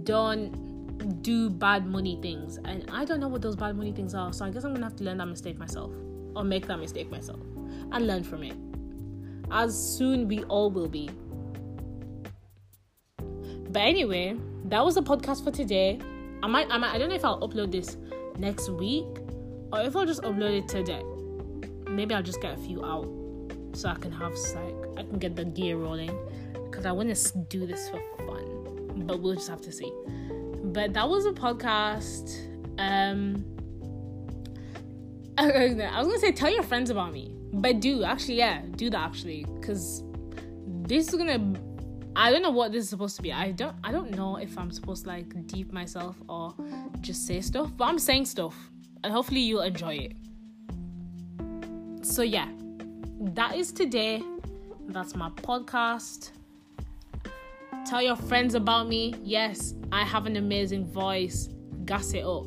Don't 0.03 1.21
do 1.21 1.49
bad 1.49 1.85
money 1.85 2.19
things. 2.21 2.57
And 2.65 2.89
I 2.91 3.05
don't 3.05 3.19
know 3.19 3.27
what 3.27 3.41
those 3.41 3.55
bad 3.55 3.75
money 3.75 3.91
things 3.91 4.15
are. 4.15 4.31
So 4.33 4.45
I 4.45 4.49
guess 4.49 4.63
I'm 4.63 4.73
gonna 4.73 4.85
have 4.85 4.95
to 4.97 5.03
learn 5.03 5.17
that 5.17 5.27
mistake 5.27 5.57
myself 5.57 5.91
or 6.35 6.43
make 6.43 6.67
that 6.67 6.79
mistake 6.79 7.11
myself 7.11 7.39
and 7.91 8.07
learn 8.07 8.23
from 8.23 8.43
it. 8.43 8.55
As 9.51 9.77
soon 9.77 10.27
we 10.27 10.43
all 10.45 10.71
will 10.71 10.87
be. 10.87 11.09
But 13.75 13.81
anyway, 13.81 14.37
that 14.69 14.85
was 14.85 14.95
the 14.95 15.01
podcast 15.01 15.43
for 15.43 15.51
today. 15.51 15.99
I 16.41 16.47
might, 16.47 16.67
I 16.69 16.77
might, 16.77 16.93
I 16.93 16.97
don't 16.97 17.09
know 17.09 17.15
if 17.15 17.25
I'll 17.25 17.45
upload 17.45 17.73
this 17.73 17.97
next 18.37 18.69
week 18.69 19.03
or 19.73 19.81
if 19.81 19.93
I'll 19.97 20.05
just 20.05 20.21
upload 20.21 20.57
it 20.57 20.69
today. 20.69 21.03
Maybe 21.91 22.15
I'll 22.15 22.23
just 22.23 22.41
get 22.41 22.57
a 22.57 22.61
few 22.61 22.85
out 22.85 23.05
so 23.73 23.89
I 23.89 23.95
can 23.95 24.13
have 24.13 24.31
like 24.31 24.97
I 24.97 25.03
can 25.03 25.19
get 25.19 25.35
the 25.35 25.43
gear 25.43 25.75
rolling 25.75 26.17
because 26.53 26.85
I 26.85 26.93
want 26.93 27.13
to 27.13 27.37
do 27.49 27.67
this 27.67 27.89
for 27.89 27.99
fun. 28.25 28.93
But 29.05 29.19
we'll 29.19 29.35
just 29.35 29.49
have 29.49 29.59
to 29.63 29.73
see. 29.73 29.91
But 30.63 30.93
that 30.93 31.09
was 31.09 31.25
a 31.25 31.33
podcast. 31.33 32.31
Um, 32.79 33.43
I 35.37 35.97
was 35.97 36.07
gonna 36.07 36.19
say 36.19 36.31
tell 36.31 36.49
your 36.49 36.63
friends 36.63 36.91
about 36.91 37.11
me, 37.11 37.35
but 37.51 37.81
do 37.81 38.05
actually 38.05 38.35
yeah 38.35 38.61
do 38.77 38.89
that 38.89 39.01
actually 39.01 39.45
because 39.59 40.01
this 40.87 41.09
is 41.09 41.15
gonna. 41.15 41.59
I 42.17 42.31
don't 42.31 42.41
know 42.41 42.51
what 42.51 42.71
this 42.71 42.85
is 42.85 42.89
supposed 42.89 43.17
to 43.17 43.21
be. 43.21 43.33
I 43.33 43.51
don't. 43.51 43.75
I 43.83 43.91
don't 43.91 44.11
know 44.11 44.37
if 44.37 44.57
I'm 44.57 44.71
supposed 44.71 45.03
to 45.03 45.09
like 45.09 45.47
deep 45.47 45.73
myself 45.73 46.15
or 46.29 46.55
just 47.01 47.27
say 47.27 47.41
stuff, 47.41 47.71
but 47.75 47.85
I'm 47.85 47.99
saying 47.99 48.25
stuff, 48.25 48.55
and 49.03 49.11
hopefully 49.11 49.41
you'll 49.41 49.61
enjoy 49.61 49.95
it. 49.95 50.13
So 52.05 52.21
yeah, 52.21 52.47
that 53.19 53.55
is 53.55 53.73
today. 53.73 54.23
That's 54.87 55.15
my 55.15 55.29
podcast. 55.29 56.31
Tell 57.85 58.01
your 58.01 58.15
friends 58.15 58.55
about 58.55 58.87
me. 58.87 59.13
Yes, 59.21 59.73
I 59.91 60.03
have 60.05 60.25
an 60.25 60.37
amazing 60.37 60.85
voice. 60.85 61.49
Gas 61.83 62.13
it 62.13 62.23
up. 62.23 62.45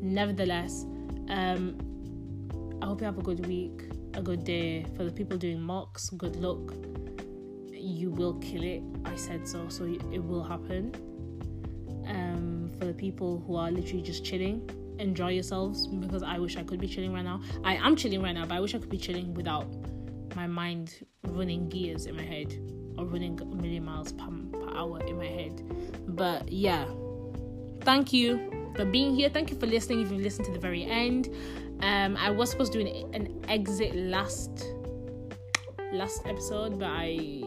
Nevertheless, 0.00 0.86
um, 1.28 1.76
I 2.80 2.86
hope 2.86 3.00
you 3.00 3.04
have 3.04 3.18
a 3.18 3.22
good 3.22 3.46
week, 3.46 3.90
a 4.14 4.22
good 4.22 4.42
day. 4.44 4.86
For 4.96 5.04
the 5.04 5.12
people 5.12 5.36
doing 5.36 5.60
mocks, 5.60 6.08
good 6.10 6.36
luck. 6.36 6.72
You 7.76 8.10
will 8.10 8.34
kill 8.34 8.62
it. 8.62 8.82
I 9.04 9.14
said 9.16 9.46
so, 9.46 9.68
so 9.68 9.84
it 9.84 10.22
will 10.22 10.42
happen. 10.42 10.94
Um, 12.06 12.70
for 12.78 12.84
the 12.86 12.94
people 12.94 13.42
who 13.46 13.56
are 13.56 13.70
literally 13.70 14.02
just 14.02 14.24
chilling, 14.24 14.68
enjoy 14.98 15.30
yourselves 15.30 15.86
because 15.86 16.22
I 16.22 16.38
wish 16.38 16.56
I 16.56 16.62
could 16.62 16.80
be 16.80 16.88
chilling 16.88 17.12
right 17.12 17.24
now. 17.24 17.40
I 17.64 17.74
am 17.76 17.96
chilling 17.96 18.22
right 18.22 18.32
now, 18.34 18.46
but 18.46 18.54
I 18.54 18.60
wish 18.60 18.74
I 18.74 18.78
could 18.78 18.90
be 18.90 18.98
chilling 18.98 19.34
without 19.34 19.66
my 20.34 20.46
mind 20.46 21.06
running 21.28 21.68
gears 21.68 22.06
in 22.06 22.16
my 22.16 22.22
head 22.22 22.54
or 22.98 23.04
running 23.04 23.40
a 23.40 23.44
million 23.44 23.84
miles 23.84 24.12
per, 24.12 24.26
per 24.52 24.76
hour 24.76 25.00
in 25.06 25.18
my 25.18 25.26
head. 25.26 25.62
But 26.08 26.50
yeah, 26.50 26.86
thank 27.82 28.12
you 28.12 28.70
for 28.74 28.84
being 28.84 29.14
here. 29.14 29.28
Thank 29.28 29.50
you 29.50 29.58
for 29.58 29.66
listening. 29.66 30.00
If 30.00 30.10
you've 30.10 30.20
listened 30.20 30.46
to 30.46 30.52
the 30.52 30.58
very 30.58 30.84
end, 30.84 31.34
um, 31.80 32.16
I 32.16 32.30
was 32.30 32.50
supposed 32.50 32.72
to 32.72 32.82
do 32.82 32.86
an, 32.86 33.14
an 33.14 33.44
exit 33.48 33.94
last 33.94 34.66
last 35.92 36.22
episode, 36.26 36.78
but 36.78 36.88
I 36.88 37.45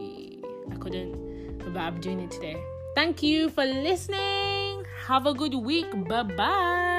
I 0.72 0.76
couldn't. 0.76 1.58
But 1.58 1.76
I'm 1.76 2.00
doing 2.00 2.20
it 2.20 2.30
today. 2.30 2.56
Thank 2.94 3.22
you 3.22 3.50
for 3.50 3.64
listening. 3.64 4.84
Have 5.06 5.26
a 5.26 5.34
good 5.34 5.54
week. 5.54 5.90
Bye 6.08 6.22
bye. 6.22 6.89